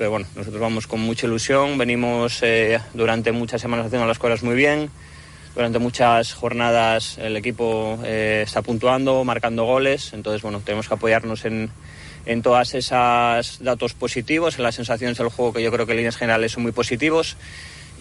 pero 0.02 0.10
bueno, 0.10 0.26
nosotros 0.36 0.60
vamos 0.60 0.88
con 0.88 1.00
mucha 1.00 1.28
ilusión, 1.28 1.78
venimos 1.78 2.42
eh, 2.42 2.80
durante 2.96 3.32
muchas 3.32 3.62
semanas 3.62 3.86
haciendo 3.86 4.08
las 4.08 4.18
cosas 4.18 4.42
muy 4.42 4.56
bien, 4.56 4.90
durante 5.54 5.78
muchas 5.78 6.34
jornadas 6.34 7.20
el 7.20 7.38
equipo 7.38 8.00
eh, 8.04 8.42
está 8.44 8.64
puntuando, 8.64 9.24
marcando 9.24 9.64
goles, 9.64 10.14
entonces 10.14 10.42
bueno, 10.42 10.60
tenemos 10.66 10.88
que 10.88 10.96
apoyarnos 10.96 11.46
en, 11.46 11.70
en 12.26 12.42
todas 12.42 12.74
esas 12.74 13.64
datos 13.64 13.94
positivos, 13.94 14.58
en 14.58 14.64
las 14.64 14.74
sensaciones 14.74 15.20
del 15.20 15.30
juego 15.30 15.54
que 15.54 15.62
yo 15.62 15.72
creo 15.72 15.86
que 15.86 15.92
en 15.92 15.98
líneas 15.98 16.18
generales 16.18 16.54
son 16.54 16.64
muy 16.64 16.72
positivos 16.72 17.38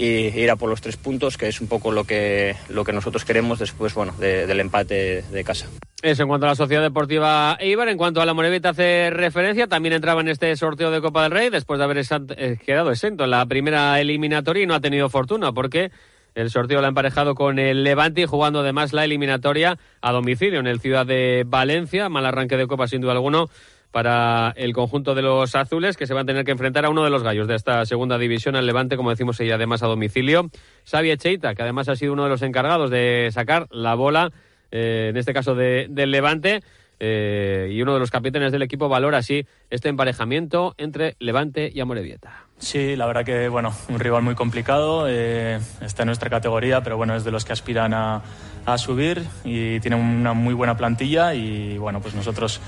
y 0.01 0.33
ir 0.41 0.51
a 0.51 0.57
por 0.57 0.71
los 0.71 0.81
tres 0.81 0.97
puntos, 0.97 1.37
que 1.37 1.47
es 1.47 1.61
un 1.61 1.69
poco 1.69 1.93
lo 1.93 2.05
que, 2.05 2.57
lo 2.71 2.85
que 2.85 2.93
nosotros 2.93 3.27
queremos 3.27 3.59
después 3.59 3.93
bueno, 3.93 4.15
del 4.19 4.59
empate 4.59 5.23
de 5.31 5.45
casa. 5.45 5.67
Eso 6.01 6.23
en 6.23 6.29
cuanto 6.29 6.47
a 6.47 6.49
la 6.49 6.55
Sociedad 6.55 6.81
Deportiva 6.81 7.59
Eibar. 7.61 7.89
En 7.89 7.99
cuanto 7.99 8.23
a 8.23 8.25
la 8.25 8.33
Morevita 8.33 8.71
hace 8.71 9.11
referencia, 9.11 9.67
también 9.67 9.93
entraba 9.93 10.23
en 10.23 10.29
este 10.29 10.57
sorteo 10.57 10.91
de 10.91 11.03
Copa 11.03 11.25
del 11.25 11.33
Rey 11.33 11.51
después 11.51 11.77
de 11.77 11.85
haber 11.85 11.99
eh, 11.99 12.57
quedado 12.65 12.91
exento 12.91 13.25
en 13.25 13.31
la 13.31 13.45
primera 13.45 14.01
eliminatoria 14.01 14.63
y 14.63 14.67
no 14.67 14.75
ha 14.75 14.81
tenido 14.81 15.11
fortuna 15.11 15.53
porque 15.53 15.91
el 16.35 16.49
sorteo 16.49 16.81
lo 16.81 16.87
ha 16.87 16.89
emparejado 16.89 17.35
con 17.35 17.59
el 17.59 17.85
Levante 17.85 18.23
y 18.23 18.27
jugando 18.27 18.61
además 18.61 18.95
la 18.95 19.05
eliminatoria 19.05 19.77
a 20.01 20.13
domicilio 20.13 20.61
en 20.61 20.67
el 20.67 20.81
Ciudad 20.81 21.05
de 21.05 21.45
Valencia. 21.47 22.09
Mal 22.09 22.25
arranque 22.25 22.57
de 22.57 22.67
Copa 22.67 22.89
sin 22.89 23.03
duda 23.03 23.13
alguno 23.13 23.51
para 23.91 24.53
el 24.57 24.73
conjunto 24.73 25.15
de 25.15 25.23
los 25.23 25.55
azules 25.55 25.97
que 25.97 26.07
se 26.07 26.15
van 26.15 26.23
a 26.23 26.27
tener 26.27 26.45
que 26.45 26.53
enfrentar 26.53 26.85
a 26.85 26.91
uno 26.91 27.05
de 27.05 27.11
los 27.11 27.23
gallos 27.23 27.49
de 27.49 27.57
esta 27.57 27.85
segunda 27.87 28.19
división, 28.19 28.57
al 28.57 28.67
Levante, 28.67 28.97
como 28.97 29.11
decimos, 29.11 29.41
y 29.41 29.51
además 29.51 29.83
a 29.83 29.87
domicilio. 29.87 30.51
Xavi 30.91 31.17
Cheita, 31.17 31.55
que 31.55 31.63
además 31.63 31.89
ha 31.89 31.97
sido 31.97 32.13
uno 32.13 32.25
de 32.25 32.31
los 32.31 32.43
encargados 32.43 32.91
de 32.91 33.31
sacar 33.33 33.67
la 33.71 33.95
bola 33.95 34.31
eh, 34.71 35.09
en 35.11 35.17
este 35.17 35.35
caso 35.35 35.55
de, 35.55 35.87
del 35.91 36.11
Levante. 36.11 36.63
Eh, 37.03 37.71
y 37.73 37.81
uno 37.81 37.95
de 37.95 37.99
los 37.99 38.11
capitanes 38.11 38.53
del 38.53 38.61
equipo 38.61 38.91
valora 38.91 39.17
así 39.17 39.47
este 39.71 39.89
emparejamiento 39.89 40.75
entre 40.77 41.17
Levante 41.19 41.71
y 41.75 41.81
Amorebieta. 41.81 42.45
Sí, 42.59 42.95
la 42.95 43.07
verdad 43.07 43.25
que 43.25 43.49
bueno, 43.49 43.73
un 43.89 43.99
rival 43.99 44.23
muy 44.23 44.35
complicado, 44.35 45.07
eh, 45.09 45.59
está 45.81 46.03
en 46.03 46.09
nuestra 46.09 46.29
categoría, 46.29 46.83
pero 46.83 46.99
bueno, 46.99 47.17
es 47.17 47.25
de 47.25 47.31
los 47.31 47.47
que 47.47 47.55
aspiran 47.55 47.95
a, 47.95 48.23
a, 48.67 48.77
subir 48.77 49.23
y 49.45 49.81
tiene 49.81 49.97
una 49.97 50.35
muy 50.35 50.53
buena 50.53 50.77
plantilla 50.77 51.33
y 51.33 51.79
bueno, 51.79 52.03
pues 52.03 52.15
nosotros 52.15 52.61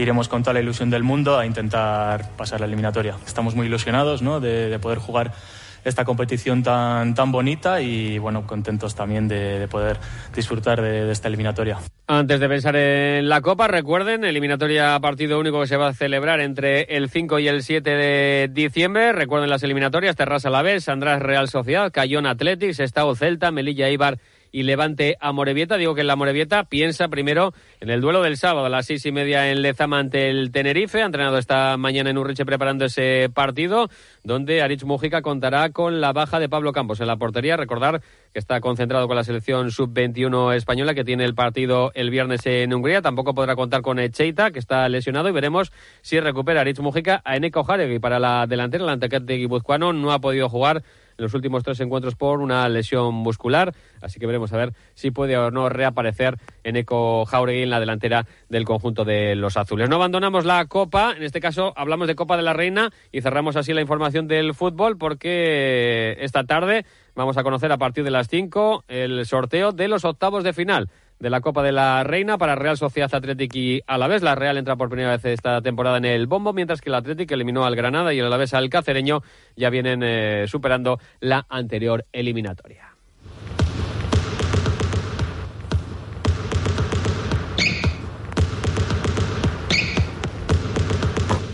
iremos 0.00 0.28
con 0.28 0.42
toda 0.42 0.54
la 0.54 0.60
ilusión 0.60 0.90
del 0.90 1.02
mundo 1.02 1.38
a 1.38 1.46
intentar 1.46 2.30
pasar 2.36 2.60
la 2.60 2.66
eliminatoria. 2.66 3.16
Estamos 3.26 3.54
muy 3.54 3.66
ilusionados 3.66 4.22
¿no? 4.22 4.40
de, 4.40 4.68
de 4.68 4.78
poder 4.78 4.98
jugar 4.98 5.32
esta 5.84 6.04
competición 6.04 6.62
tan, 6.62 7.14
tan 7.14 7.32
bonita 7.32 7.80
y 7.80 8.18
bueno, 8.18 8.46
contentos 8.46 8.94
también 8.94 9.28
de, 9.28 9.58
de 9.58 9.68
poder 9.68 9.98
disfrutar 10.34 10.80
de, 10.80 11.10
esta 11.10 11.28
eliminatoria. 11.28 11.78
Antes 12.06 12.40
de 12.40 12.48
pensar 12.48 12.76
en 12.76 13.28
la 13.28 13.40
Copa, 13.40 13.68
recuerden, 13.68 14.24
eliminatoria 14.24 14.98
partido 15.00 15.38
único 15.38 15.60
que 15.60 15.66
se 15.66 15.76
va 15.76 15.88
a 15.88 15.94
celebrar 15.94 16.40
entre 16.40 16.82
el 16.96 17.08
5 17.08 17.38
y 17.38 17.48
el 17.48 17.62
7 17.62 17.88
de 17.90 18.50
diciembre. 18.52 19.12
Recuerden 19.12 19.50
las 19.50 19.62
eliminatorias, 19.62 20.16
Terras 20.16 20.44
Alavés, 20.44 20.88
András 20.88 21.22
Real 21.22 21.48
Sociedad, 21.48 21.90
Cayón 21.92 22.26
Athletics, 22.26 22.80
Estado 22.80 23.14
Celta, 23.14 23.50
Melilla 23.50 23.88
Ibar 23.88 24.18
y 24.52 24.62
Levante 24.62 25.16
a 25.20 25.32
Morevieta. 25.32 25.76
Digo 25.76 25.94
que 25.94 26.00
en 26.02 26.06
la 26.06 26.16
Morevieta 26.16 26.64
piensa 26.64 27.08
primero 27.08 27.52
en 27.80 27.90
el 27.90 28.00
duelo 28.00 28.22
del 28.22 28.36
sábado 28.36 28.66
a 28.66 28.68
las 28.68 28.86
seis 28.86 29.04
y 29.06 29.12
media 29.12 29.50
en 29.50 29.62
Lezama 29.62 29.98
ante 29.98 30.28
el 30.30 30.52
Tenerife. 30.52 31.02
Ha 31.02 31.06
entrenado 31.06 31.38
esta 31.38 31.76
mañana 31.76 32.10
en 32.10 32.18
Urriche 32.18 32.44
preparando 32.44 32.84
ese 32.84 33.30
partido, 33.32 33.88
donde 34.22 34.62
Aritz 34.62 34.84
Mujica 34.84 35.22
contará 35.22 35.70
con 35.70 36.00
la 36.00 36.12
baja 36.12 36.40
de 36.40 36.48
Pablo 36.48 36.72
Campos 36.72 37.00
en 37.00 37.06
la 37.06 37.16
portería. 37.16 37.56
Recordar 37.56 38.02
que 38.32 38.38
está 38.38 38.60
concentrado 38.60 39.06
con 39.08 39.16
la 39.16 39.24
selección 39.24 39.70
sub-21 39.70 40.54
española, 40.54 40.94
que 40.94 41.04
tiene 41.04 41.24
el 41.24 41.34
partido 41.34 41.90
el 41.94 42.10
viernes 42.10 42.46
en 42.46 42.72
Hungría. 42.72 43.02
Tampoco 43.02 43.34
podrá 43.34 43.56
contar 43.56 43.82
con 43.82 43.98
Echeita, 43.98 44.50
que 44.50 44.58
está 44.58 44.88
lesionado, 44.88 45.28
y 45.28 45.32
veremos 45.32 45.72
si 46.00 46.20
recupera 46.20 46.60
Aritz 46.60 46.80
Mujica 46.80 47.22
a 47.24 47.36
Eneco 47.36 47.64
Jaregui 47.64 47.98
para 47.98 48.18
la 48.18 48.46
delantera. 48.46 48.84
El 48.84 48.90
antecate 48.90 49.34
guipuzcoano 49.34 49.92
no 49.92 50.12
ha 50.12 50.20
podido 50.20 50.48
jugar 50.48 50.82
en 51.20 51.24
los 51.24 51.34
últimos 51.34 51.62
tres 51.62 51.78
encuentros 51.80 52.14
por 52.14 52.40
una 52.40 52.66
lesión 52.68 53.14
muscular. 53.14 53.74
Así 54.00 54.18
que 54.18 54.26
veremos 54.26 54.52
a 54.54 54.56
ver 54.56 54.72
si 54.94 55.10
puede 55.10 55.36
o 55.36 55.50
no 55.50 55.68
reaparecer 55.68 56.38
en 56.64 56.76
Eco 56.76 57.26
Jauregui 57.26 57.62
en 57.62 57.70
la 57.70 57.78
delantera 57.78 58.26
del 58.48 58.64
conjunto 58.64 59.04
de 59.04 59.36
los 59.36 59.58
azules. 59.58 59.90
No 59.90 59.96
abandonamos 59.96 60.46
la 60.46 60.64
Copa, 60.64 61.12
en 61.14 61.22
este 61.22 61.40
caso 61.40 61.74
hablamos 61.76 62.08
de 62.08 62.14
Copa 62.14 62.38
de 62.38 62.42
la 62.42 62.54
Reina 62.54 62.90
y 63.12 63.20
cerramos 63.20 63.56
así 63.56 63.74
la 63.74 63.82
información 63.82 64.28
del 64.28 64.54
fútbol 64.54 64.96
porque 64.96 66.16
esta 66.20 66.44
tarde 66.44 66.86
vamos 67.14 67.36
a 67.36 67.42
conocer 67.42 67.70
a 67.70 67.76
partir 67.76 68.02
de 68.02 68.10
las 68.10 68.28
5 68.28 68.84
el 68.88 69.26
sorteo 69.26 69.72
de 69.72 69.88
los 69.88 70.06
octavos 70.06 70.42
de 70.42 70.54
final 70.54 70.88
de 71.20 71.30
la 71.30 71.40
Copa 71.40 71.62
de 71.62 71.70
la 71.70 72.02
Reina 72.02 72.38
para 72.38 72.56
Real 72.56 72.76
Sociedad 72.76 73.14
Athletic 73.14 73.54
y 73.54 73.82
Alavés. 73.86 74.22
La 74.22 74.34
Real 74.34 74.56
entra 74.56 74.76
por 74.76 74.88
primera 74.88 75.10
vez 75.10 75.24
esta 75.26 75.60
temporada 75.60 75.98
en 75.98 76.06
el 76.06 76.26
bombo, 76.26 76.52
mientras 76.52 76.80
que 76.80 76.88
el 76.88 76.96
Athletic 76.96 77.30
eliminó 77.30 77.64
al 77.64 77.76
Granada 77.76 78.12
y 78.12 78.18
el 78.18 78.26
Alavés 78.26 78.54
al 78.54 78.70
Cacereño 78.70 79.22
ya 79.54 79.70
vienen 79.70 80.02
eh, 80.02 80.46
superando 80.48 80.98
la 81.20 81.46
anterior 81.48 82.06
eliminatoria. 82.12 82.89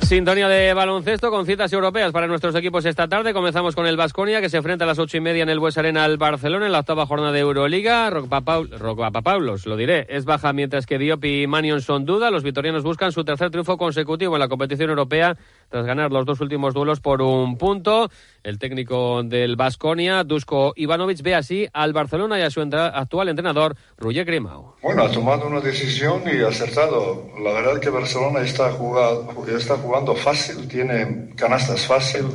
Sintonía 0.06 0.48
de 0.48 0.72
baloncesto 0.72 1.32
con 1.32 1.46
citas 1.46 1.72
europeas 1.72 2.12
para 2.12 2.28
nuestros 2.28 2.54
equipos 2.54 2.84
esta 2.84 3.08
tarde. 3.08 3.34
Comenzamos 3.34 3.74
con 3.74 3.88
el 3.88 3.96
Vasconia 3.96 4.40
que 4.40 4.48
se 4.48 4.56
enfrenta 4.56 4.84
a 4.84 4.86
las 4.86 5.00
ocho 5.00 5.16
y 5.16 5.20
media 5.20 5.42
en 5.42 5.48
el 5.48 5.58
Bues 5.58 5.76
Arena 5.78 6.04
al 6.04 6.16
Barcelona 6.16 6.66
en 6.66 6.70
la 6.70 6.78
octava 6.78 7.06
jornada 7.06 7.32
de 7.32 7.40
Euroliga. 7.40 8.08
Pablos, 9.24 9.66
lo 9.66 9.76
diré, 9.76 10.06
es 10.08 10.24
baja 10.24 10.52
mientras 10.52 10.86
que 10.86 10.98
Diop 10.98 11.24
y 11.24 11.48
Manion 11.48 11.80
son 11.80 12.04
duda. 12.04 12.30
Los 12.30 12.44
vitorianos 12.44 12.84
buscan 12.84 13.10
su 13.10 13.24
tercer 13.24 13.50
triunfo 13.50 13.76
consecutivo 13.78 14.36
en 14.36 14.40
la 14.40 14.48
competición 14.48 14.90
europea 14.90 15.36
tras 15.68 15.86
ganar 15.86 16.12
los 16.12 16.26
dos 16.26 16.40
últimos 16.40 16.74
duelos 16.74 17.00
por 17.00 17.22
un 17.22 17.58
punto. 17.58 18.10
El 18.42 18.58
técnico 18.58 19.22
del 19.24 19.56
Vasconia, 19.56 20.22
Dusko 20.22 20.72
Ivanovic, 20.76 21.20
ve 21.22 21.34
así 21.34 21.66
al 21.72 21.92
Barcelona 21.92 22.38
y 22.38 22.42
a 22.42 22.50
su 22.50 22.60
actual 22.60 23.28
entrenador, 23.28 23.76
Roger 23.98 24.24
Grimau. 24.24 24.74
Bueno, 24.82 25.02
ha 25.02 25.10
tomado 25.10 25.48
una 25.48 25.60
decisión 25.60 26.22
y 26.26 26.42
ha 26.42 26.48
acertado. 26.48 27.26
La 27.42 27.52
verdad 27.52 27.74
es 27.74 27.80
que 27.80 27.90
Barcelona 27.90 28.40
está, 28.40 28.70
jugado, 28.70 29.34
está 29.48 29.76
jugando 29.76 30.14
fácil, 30.14 30.68
tiene 30.68 31.30
canastas 31.36 31.86
fácil, 31.86 32.26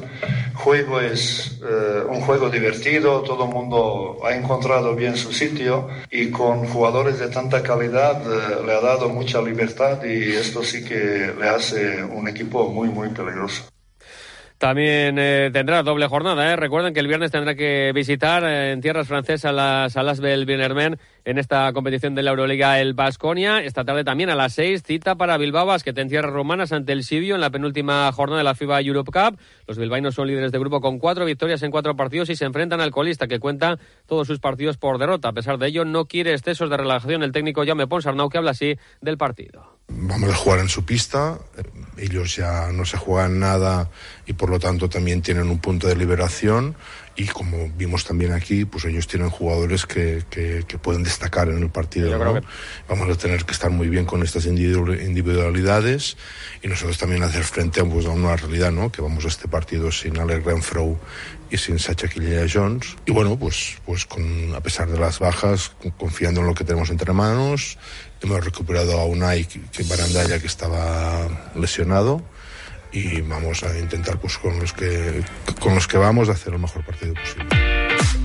juego 0.54 1.00
es 1.00 1.60
eh, 1.64 2.04
un 2.10 2.22
juego 2.22 2.50
divertido, 2.50 3.22
todo 3.22 3.46
el 3.46 3.52
mundo 3.52 4.18
ha 4.26 4.36
encontrado 4.36 4.96
bien 4.96 5.16
su 5.16 5.32
sitio 5.32 5.88
y 6.10 6.30
con 6.30 6.68
jugadores 6.68 7.20
de 7.20 7.30
tanta 7.30 7.64
calidad 7.64 8.22
eh, 8.22 8.66
le 8.66 8.74
ha 8.74 8.82
dado 8.82 9.10
mucha 9.10 9.42
libertad 9.42 10.04
y 10.04 10.34
esto 10.34 10.64
sí 10.64 10.84
que 10.84 11.34
le 11.40 11.50
hace 11.50 12.04
un 12.04 12.28
equipo 12.28 12.70
muy, 12.70 12.90
muy 12.90 13.10
También 14.62 15.18
eh, 15.18 15.50
tendrá 15.52 15.82
doble 15.82 16.06
jornada. 16.06 16.52
¿eh? 16.52 16.56
Recuerden 16.56 16.94
que 16.94 17.00
el 17.00 17.08
viernes 17.08 17.32
tendrá 17.32 17.56
que 17.56 17.92
visitar 17.96 18.44
eh, 18.44 18.74
en 18.74 18.82
tierras 18.82 19.08
francesas 19.08 19.52
las 19.52 19.94
salas 19.94 20.20
del 20.20 20.46
Bienermen 20.46 21.00
en 21.26 21.38
esta 21.38 21.72
competición 21.74 22.16
de 22.16 22.24
la 22.24 22.32
Euroliga 22.32 22.80
el 22.80 22.94
Basconia. 22.94 23.62
Esta 23.64 23.84
tarde 23.84 24.04
también 24.04 24.30
a 24.30 24.36
las 24.36 24.54
seis, 24.54 24.84
cita 24.84 25.16
para 25.16 25.38
Bilbao 25.38 25.66
Basket 25.66 25.94
en 25.98 26.10
tierras 26.10 26.32
romanas 26.32 26.72
ante 26.72 26.92
el 26.94 27.04
Sibio 27.04 27.36
en 27.36 27.42
la 27.42 27.50
penúltima 27.50 28.12
jornada 28.12 28.40
de 28.40 28.44
la 28.44 28.56
FIBA 28.56 28.82
Europe 28.82 29.12
Cup. 29.12 29.40
Los 29.68 29.78
bilbaínos 29.78 30.16
son 30.16 30.28
líderes 30.28 30.52
de 30.52 30.60
grupo 30.60 30.82
con 30.82 31.00
cuatro 31.00 31.26
victorias 31.26 31.62
en 31.64 31.72
cuatro 31.72 31.96
partidos 31.96 32.30
y 32.30 32.36
se 32.36 32.46
enfrentan 32.46 32.82
al 32.82 32.92
colista 32.92 33.28
que 33.28 33.40
cuenta 33.40 33.78
todos 34.06 34.28
sus 34.28 34.40
partidos 34.40 34.78
por 34.78 34.98
derrota. 34.98 35.30
A 35.30 35.34
pesar 35.34 35.58
de 35.58 35.68
ello, 35.68 35.86
no 35.86 36.06
quiere 36.06 36.34
excesos 36.34 36.70
de 36.70 36.78
relajación 36.78 37.24
el 37.24 37.32
técnico 37.32 37.66
Jaume 37.66 37.88
Ponsarnau 37.88 38.30
que 38.30 38.38
habla 38.38 38.52
así 38.52 38.78
del 39.02 39.18
partido. 39.18 39.80
Vamos 39.94 40.30
a 40.30 40.36
jugar 40.36 40.60
en 40.60 40.70
su 40.70 40.86
pista. 40.86 41.38
Ellos 41.98 42.36
ya 42.36 42.72
no 42.72 42.86
se 42.86 42.98
juegan 42.98 43.40
nada 43.40 43.90
y 44.26 44.34
por 44.34 44.50
lo 44.50 44.60
tanto 44.60 44.90
también 44.90 45.22
tienen 45.22 45.50
un 45.50 45.60
punto 45.60 45.88
de 45.88 45.96
liberación 45.96 46.76
y 47.16 47.28
como 47.28 47.70
vimos 47.78 48.06
también 48.06 48.32
aquí, 48.32 48.66
pues 48.66 48.86
ellos 48.86 49.08
tienen 49.08 49.30
jugadores 49.30 49.86
que, 49.86 50.24
que, 50.30 50.78
pueden 50.78 51.04
destacar 51.04 51.50
en 51.50 51.58
el 51.58 51.70
partido. 51.70 52.10
Vamos 52.88 53.10
a 53.10 53.16
tener 53.16 53.44
que 53.46 53.52
estar 53.52 53.70
muy 53.70 53.90
bien 53.90 54.06
con 54.06 54.24
estas 54.24 54.46
individualidades 54.46 56.18
y 56.64 56.68
nosotros 56.68 56.98
también 56.98 57.24
hacer 57.24 57.44
frente 57.44 57.84
pues, 57.84 58.06
a 58.06 58.10
una 58.10 58.36
realidad, 58.36 58.72
¿no? 58.72 58.92
que 58.92 59.02
vamos 59.02 59.26
a 59.26 59.28
este 59.28 59.48
partido 59.48 59.92
sin 59.92 60.18
Alex 60.18 60.44
Renfro 60.46 61.00
y 61.50 61.58
sin 61.58 61.80
Sacha 61.80 62.08
Quillea 62.08 62.46
Jones. 62.52 62.96
Y 63.06 63.12
bueno, 63.12 63.38
pues, 63.38 63.78
pues 63.86 64.06
con, 64.06 64.56
a 64.56 64.62
pesar 64.62 64.90
de 64.90 64.98
las 64.98 65.20
bajas, 65.20 65.72
confiando 65.98 66.42
en 66.42 66.48
lo 66.48 66.54
que 66.54 66.64
tenemos 66.64 66.90
entre 66.90 67.12
manos, 67.12 67.78
hemos 68.22 68.44
recuperado 68.44 69.00
a 69.00 69.06
Unai 69.06 69.46
que 69.46 69.84
Barandaya 69.84 70.40
que 70.40 70.48
estaba 70.48 71.52
lesionado 71.56 72.24
y 72.92 73.22
vamos 73.22 73.64
a 73.64 73.78
intentar 73.78 74.20
pues 74.20 74.38
con 74.38 74.60
los 74.60 74.74
que 74.74 75.24
con 75.60 75.76
los 75.76 75.88
que 75.88 75.98
vamos 75.98 76.30
a 76.30 76.34
hacer 76.34 76.54
el 76.54 76.60
mejor 76.60 76.84
partido 76.84 77.14
posible. 77.14 77.46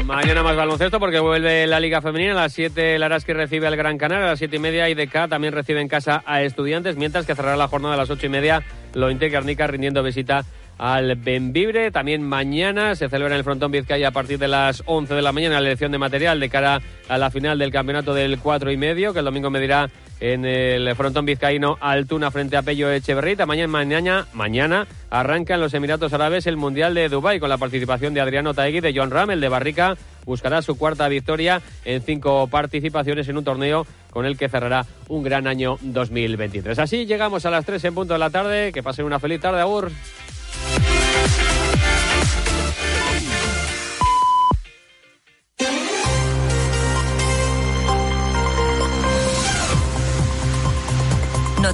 Mañana 0.05 0.43
más 0.43 0.57
baloncesto 0.57 1.01
porque 1.01 1.19
vuelve 1.19 1.67
la 1.67 1.81
Liga 1.81 2.01
Femenina. 2.01 2.33
A 2.33 2.43
las 2.43 2.53
7 2.53 2.99
Laraski 2.99 3.33
recibe 3.33 3.67
al 3.67 3.77
Gran 3.77 3.99
Canaria. 3.99 4.27
A 4.27 4.31
las 4.31 4.39
7 4.39 4.57
y 4.57 4.59
media 4.59 4.89
IDK 4.89 5.29
también 5.29 5.53
recibe 5.53 5.81
en 5.81 5.89
casa 5.89 6.23
a 6.27 6.43
Estudiantes. 6.43 6.97
Mientras 6.97 7.27
que 7.27 7.35
cerrará 7.35 7.57
la 7.57 7.69
jornada 7.69 7.95
a 7.95 7.97
las 7.97 8.11
8 8.11 8.27
y 8.27 8.29
media 8.29 8.63
lo 8.95 9.09
Garnica 9.09 9.67
rindiendo 9.67 10.03
visita 10.03 10.45
al 10.79 11.17
Benvibre. 11.17 11.91
También 11.91 12.23
mañana 12.23 12.95
se 12.95 13.09
celebra 13.09 13.35
en 13.35 13.39
el 13.39 13.45
Frontón 13.45 13.73
Vizcaya 13.73 14.09
a 14.09 14.13
partir 14.13 14.39
de 14.39 14.49
las 14.49 14.83
11 14.87 15.15
de 15.15 15.23
la 15.23 15.33
mañana 15.33 15.61
la 15.61 15.67
elección 15.67 15.93
de 15.93 15.99
material 15.99 16.41
de 16.41 16.49
cara 16.49 16.81
a 17.09 17.19
la 17.19 17.31
final 17.31 17.59
del 17.59 17.73
campeonato 17.73 18.15
del 18.15 18.39
4 18.39 18.71
y 18.71 18.77
medio, 18.77 19.13
que 19.13 19.21
el 19.21 19.25
domingo 19.25 19.51
medirá 19.51 19.91
en 20.21 20.45
el 20.45 20.95
frontón 20.97 21.27
vizcaíno 21.27 21.77
Altuna 21.81 22.31
frente 22.31 22.57
a 22.57 22.63
Pello 22.63 22.91
Echeverrita. 22.91 23.47
Mañana, 23.47 23.69
mañana, 23.69 24.27
mañana 24.33 24.87
arranca 25.11 25.55
en 25.55 25.61
los 25.61 25.75
Emiratos 25.75 26.13
Árabes 26.13 26.47
el 26.47 26.57
Mundial 26.57 26.95
de 26.95 27.09
Dubái 27.09 27.39
con 27.39 27.49
la 27.49 27.59
participación 27.59 28.15
de 28.15 28.21
Adriano 28.21 28.55
Taegui, 28.55 28.81
de 28.81 28.93
John 28.95 29.11
Ram, 29.11 29.31
el 29.31 29.41
de 29.41 29.49
Barrica. 29.49 29.97
Buscará 30.25 30.63
su 30.63 30.77
cuarta 30.77 31.09
victoria 31.09 31.63
en 31.85 32.03
cinco 32.03 32.49
participaciones 32.49 33.29
en 33.29 33.37
un 33.37 33.45
torneo 33.45 33.87
con 34.11 34.27
el 34.27 34.37
que 34.39 34.49
cerrará 34.49 34.87
un 35.09 35.23
gran 35.23 35.47
año 35.47 35.79
2023. 35.83 36.79
Así 36.79 37.07
llegamos 37.07 37.47
a 37.47 37.51
las 37.51 37.65
3 37.65 37.85
en 37.85 37.95
punto 37.95 38.15
de 38.15 38.19
la 38.19 38.31
tarde. 38.31 38.73
Que 38.73 38.83
pasen 38.83 39.05
una 39.05 39.21
feliz 39.21 39.41
tarde, 39.41 39.61
Agur. 39.61 39.91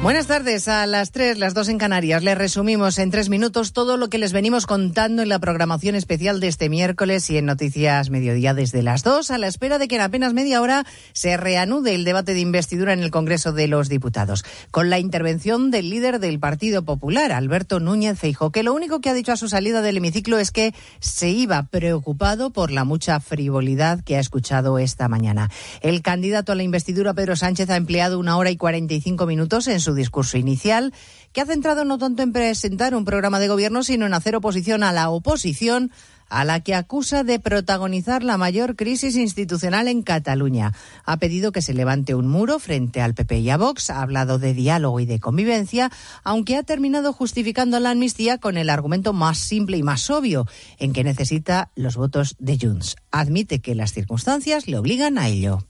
Buenas 0.00 0.28
tardes, 0.28 0.68
a 0.68 0.86
las 0.86 1.10
3, 1.10 1.38
las 1.38 1.54
2 1.54 1.70
en 1.70 1.78
Canarias. 1.78 2.22
Les 2.22 2.38
resumimos 2.38 3.00
en 3.00 3.10
tres 3.10 3.28
minutos 3.28 3.72
todo 3.72 3.96
lo 3.96 4.08
que 4.08 4.18
les 4.18 4.32
venimos 4.32 4.64
contando 4.64 5.22
en 5.22 5.28
la 5.28 5.40
programación 5.40 5.96
especial 5.96 6.38
de 6.38 6.46
este 6.46 6.68
miércoles 6.68 7.28
y 7.30 7.36
en 7.36 7.46
Noticias 7.46 8.08
Mediodía 8.08 8.54
desde 8.54 8.84
las 8.84 9.02
2, 9.02 9.32
a 9.32 9.38
la 9.38 9.48
espera 9.48 9.76
de 9.76 9.88
que 9.88 9.96
en 9.96 10.02
apenas 10.02 10.34
media 10.34 10.62
hora 10.62 10.86
se 11.12 11.36
reanude 11.36 11.96
el 11.96 12.04
debate 12.04 12.32
de 12.32 12.40
investidura 12.40 12.92
en 12.92 13.00
el 13.00 13.10
Congreso 13.10 13.52
de 13.52 13.66
los 13.66 13.88
Diputados, 13.88 14.44
con 14.70 14.88
la 14.88 15.00
intervención 15.00 15.72
del 15.72 15.90
líder 15.90 16.20
del 16.20 16.38
Partido 16.38 16.84
Popular, 16.84 17.32
Alberto 17.32 17.80
Núñez 17.80 18.20
Feijo, 18.20 18.52
que 18.52 18.62
lo 18.62 18.74
único 18.74 19.00
que 19.00 19.10
ha 19.10 19.14
dicho 19.14 19.32
a 19.32 19.36
su 19.36 19.48
salida 19.48 19.82
del 19.82 19.96
hemiciclo 19.96 20.38
es 20.38 20.52
que 20.52 20.74
se 21.00 21.28
iba 21.30 21.64
preocupado 21.64 22.50
por 22.50 22.70
la 22.70 22.84
mucha 22.84 23.18
frivolidad 23.18 24.04
que 24.04 24.16
ha 24.16 24.20
escuchado 24.20 24.78
esta 24.78 25.08
mañana. 25.08 25.50
El 25.80 26.02
candidato 26.02 26.52
a 26.52 26.54
la 26.54 26.62
investidura, 26.62 27.14
Pedro 27.14 27.34
Sánchez, 27.34 27.68
ha 27.70 27.76
empleado 27.76 28.20
una 28.20 28.36
hora 28.36 28.52
y 28.52 28.56
45 28.56 29.26
minutos 29.26 29.66
en 29.66 29.80
su 29.80 29.87
su 29.88 29.94
discurso 29.94 30.36
inicial, 30.36 30.92
que 31.32 31.40
ha 31.40 31.46
centrado 31.46 31.86
no 31.86 31.96
tanto 31.96 32.22
en 32.22 32.34
presentar 32.34 32.94
un 32.94 33.06
programa 33.06 33.38
de 33.38 33.48
gobierno, 33.48 33.82
sino 33.82 34.04
en 34.04 34.12
hacer 34.12 34.36
oposición 34.36 34.82
a 34.82 34.92
la 34.92 35.08
oposición 35.08 35.90
a 36.28 36.44
la 36.44 36.60
que 36.60 36.74
acusa 36.74 37.24
de 37.24 37.40
protagonizar 37.40 38.22
la 38.22 38.36
mayor 38.36 38.76
crisis 38.76 39.16
institucional 39.16 39.88
en 39.88 40.02
Cataluña. 40.02 40.74
Ha 41.06 41.16
pedido 41.16 41.52
que 41.52 41.62
se 41.62 41.72
levante 41.72 42.14
un 42.14 42.28
muro 42.28 42.58
frente 42.58 43.00
al 43.00 43.14
PP 43.14 43.38
y 43.38 43.48
a 43.48 43.56
Vox, 43.56 43.88
ha 43.88 44.02
hablado 44.02 44.38
de 44.38 44.52
diálogo 44.52 45.00
y 45.00 45.06
de 45.06 45.20
convivencia, 45.20 45.90
aunque 46.24 46.56
ha 46.56 46.64
terminado 46.64 47.14
justificando 47.14 47.80
la 47.80 47.92
amnistía 47.92 48.36
con 48.36 48.58
el 48.58 48.68
argumento 48.68 49.14
más 49.14 49.38
simple 49.38 49.78
y 49.78 49.82
más 49.82 50.10
obvio, 50.10 50.46
en 50.78 50.92
que 50.92 51.02
necesita 51.02 51.70
los 51.76 51.96
votos 51.96 52.36
de 52.38 52.58
Junts. 52.60 52.96
Admite 53.10 53.60
que 53.60 53.74
las 53.74 53.94
circunstancias 53.94 54.66
le 54.66 54.76
obligan 54.76 55.16
a 55.16 55.28
ello. 55.28 55.67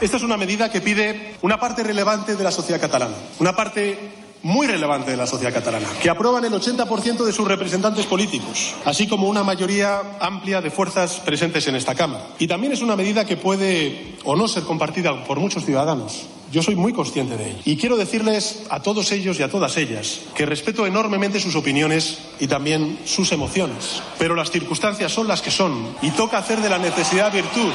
Esta 0.00 0.16
es 0.16 0.22
una 0.22 0.36
medida 0.36 0.70
que 0.70 0.80
pide 0.80 1.34
una 1.42 1.58
parte 1.58 1.82
relevante 1.82 2.36
de 2.36 2.44
la 2.44 2.50
sociedad 2.50 2.80
catalana, 2.80 3.14
una 3.40 3.54
parte 3.54 3.98
muy 4.42 4.66
relevante 4.66 5.10
de 5.10 5.16
la 5.16 5.26
sociedad 5.26 5.52
catalana, 5.52 5.88
que 6.00 6.10
aprueban 6.10 6.44
el 6.44 6.52
80% 6.52 7.24
de 7.24 7.32
sus 7.32 7.48
representantes 7.48 8.06
políticos, 8.06 8.74
así 8.84 9.08
como 9.08 9.28
una 9.28 9.42
mayoría 9.42 10.00
amplia 10.20 10.60
de 10.60 10.70
fuerzas 10.70 11.20
presentes 11.20 11.66
en 11.66 11.74
esta 11.74 11.94
Cámara. 11.94 12.28
Y 12.38 12.46
también 12.46 12.72
es 12.72 12.80
una 12.82 12.96
medida 12.96 13.24
que 13.24 13.36
puede 13.36 14.16
o 14.24 14.36
no 14.36 14.46
ser 14.46 14.62
compartida 14.62 15.24
por 15.24 15.40
muchos 15.40 15.64
ciudadanos, 15.64 16.26
yo 16.50 16.62
soy 16.62 16.76
muy 16.76 16.92
consciente 16.92 17.36
de 17.36 17.50
ello. 17.50 17.60
Y 17.64 17.76
quiero 17.76 17.96
decirles 17.96 18.62
a 18.70 18.80
todos 18.80 19.12
ellos 19.12 19.38
y 19.38 19.42
a 19.42 19.50
todas 19.50 19.76
ellas 19.76 20.20
que 20.34 20.46
respeto 20.46 20.86
enormemente 20.86 21.40
sus 21.40 21.56
opiniones 21.56 22.18
y 22.40 22.48
también 22.48 22.98
sus 23.04 23.30
emociones. 23.32 24.02
Pero 24.18 24.34
las 24.34 24.50
circunstancias 24.50 25.12
son 25.12 25.28
las 25.28 25.42
que 25.42 25.50
son 25.50 25.94
y 26.00 26.10
toca 26.10 26.38
hacer 26.38 26.60
de 26.60 26.70
la 26.70 26.78
necesidad 26.78 27.32
virtud. 27.32 27.70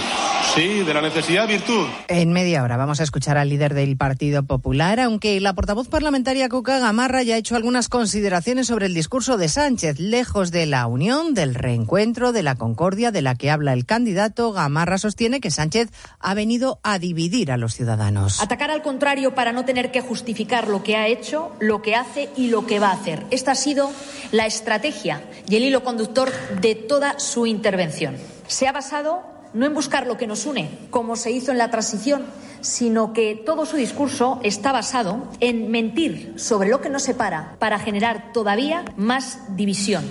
Sí, 0.55 0.79
de 0.83 0.93
la 0.93 1.01
necesidad 1.01 1.47
virtud. 1.47 1.85
En 2.07 2.31
media 2.31 2.63
hora 2.63 2.77
vamos 2.77 2.99
a 2.99 3.03
escuchar 3.03 3.37
al 3.37 3.49
líder 3.49 3.73
del 3.73 3.95
Partido 3.97 4.43
Popular, 4.43 4.99
aunque 4.99 5.39
la 5.39 5.53
portavoz 5.53 5.87
parlamentaria 5.87 6.49
Cuca 6.49 6.79
Gamarra 6.79 7.23
ya 7.23 7.35
ha 7.35 7.37
hecho 7.37 7.55
algunas 7.55 7.89
consideraciones 7.89 8.67
sobre 8.67 8.87
el 8.87 8.93
discurso 8.93 9.37
de 9.37 9.49
Sánchez, 9.49 9.99
lejos 9.99 10.51
de 10.51 10.65
la 10.65 10.87
unión, 10.87 11.33
del 11.33 11.55
reencuentro, 11.55 12.31
de 12.31 12.43
la 12.43 12.55
concordia 12.55 13.11
de 13.11 13.21
la 13.21 13.35
que 13.35 13.51
habla 13.51 13.73
el 13.73 13.85
candidato. 13.85 14.51
Gamarra 14.51 14.97
sostiene 14.97 15.39
que 15.41 15.51
Sánchez 15.51 15.89
ha 16.19 16.33
venido 16.33 16.79
a 16.83 16.99
dividir 16.99 17.51
a 17.51 17.57
los 17.57 17.75
ciudadanos 17.75 18.41
al 18.71 18.81
contrario 18.81 19.35
para 19.35 19.51
no 19.51 19.65
tener 19.65 19.91
que 19.91 20.01
justificar 20.01 20.67
lo 20.67 20.83
que 20.83 20.95
ha 20.95 21.07
hecho, 21.07 21.51
lo 21.59 21.81
que 21.81 21.95
hace 21.95 22.29
y 22.35 22.47
lo 22.47 22.65
que 22.65 22.79
va 22.79 22.89
a 22.89 22.93
hacer. 22.93 23.25
Esta 23.31 23.51
ha 23.51 23.55
sido 23.55 23.91
la 24.31 24.45
estrategia 24.53 25.23
y 25.49 25.55
el 25.55 25.63
hilo 25.63 25.83
conductor 25.83 26.31
de 26.61 26.75
toda 26.75 27.19
su 27.19 27.45
intervención. 27.45 28.15
Se 28.47 28.67
ha 28.67 28.71
basado 28.71 29.21
no 29.53 29.65
en 29.65 29.73
buscar 29.73 30.07
lo 30.07 30.17
que 30.17 30.27
nos 30.27 30.45
une, 30.45 30.69
como 30.89 31.15
se 31.15 31.31
hizo 31.31 31.51
en 31.51 31.57
la 31.57 31.71
transición, 31.71 32.25
sino 32.61 33.13
que 33.13 33.35
todo 33.35 33.65
su 33.65 33.75
discurso 33.75 34.39
está 34.43 34.71
basado 34.71 35.27
en 35.39 35.69
mentir 35.69 36.33
sobre 36.37 36.69
lo 36.69 36.81
que 36.81 36.89
nos 36.89 37.03
separa 37.03 37.55
para 37.59 37.79
generar 37.79 38.31
todavía 38.33 38.85
más 38.95 39.55
división. 39.55 40.03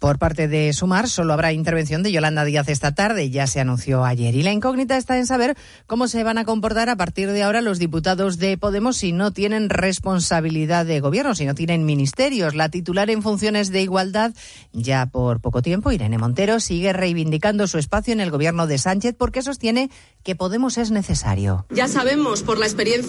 Por 0.00 0.18
parte 0.18 0.48
de 0.48 0.72
Sumar, 0.72 1.10
solo 1.10 1.34
habrá 1.34 1.52
intervención 1.52 2.02
de 2.02 2.10
Yolanda 2.10 2.46
Díaz 2.46 2.70
esta 2.70 2.94
tarde, 2.94 3.28
ya 3.28 3.46
se 3.46 3.60
anunció 3.60 4.02
ayer. 4.06 4.34
Y 4.34 4.42
la 4.42 4.50
incógnita 4.50 4.96
está 4.96 5.18
en 5.18 5.26
saber 5.26 5.58
cómo 5.86 6.08
se 6.08 6.24
van 6.24 6.38
a 6.38 6.46
comportar 6.46 6.88
a 6.88 6.96
partir 6.96 7.30
de 7.30 7.42
ahora 7.42 7.60
los 7.60 7.78
diputados 7.78 8.38
de 8.38 8.56
Podemos 8.56 8.96
si 8.96 9.12
no 9.12 9.30
tienen 9.30 9.68
responsabilidad 9.68 10.86
de 10.86 11.00
gobierno, 11.00 11.34
si 11.34 11.44
no 11.44 11.54
tienen 11.54 11.84
ministerios. 11.84 12.54
La 12.54 12.70
titular 12.70 13.10
en 13.10 13.20
funciones 13.20 13.70
de 13.70 13.82
igualdad, 13.82 14.32
ya 14.72 15.04
por 15.04 15.40
poco 15.40 15.60
tiempo, 15.60 15.92
Irene 15.92 16.16
Montero, 16.16 16.60
sigue 16.60 16.94
reivindicando 16.94 17.66
su 17.66 17.76
espacio 17.76 18.14
en 18.14 18.20
el 18.20 18.30
gobierno 18.30 18.66
de 18.66 18.78
Sánchez 18.78 19.14
porque 19.18 19.42
sostiene 19.42 19.90
que 20.22 20.34
Podemos 20.34 20.78
es 20.78 20.90
necesario. 20.90 21.66
Ya 21.68 21.88
sabemos 21.88 22.42
por 22.42 22.58
la 22.58 22.64
experiencia 22.64 23.00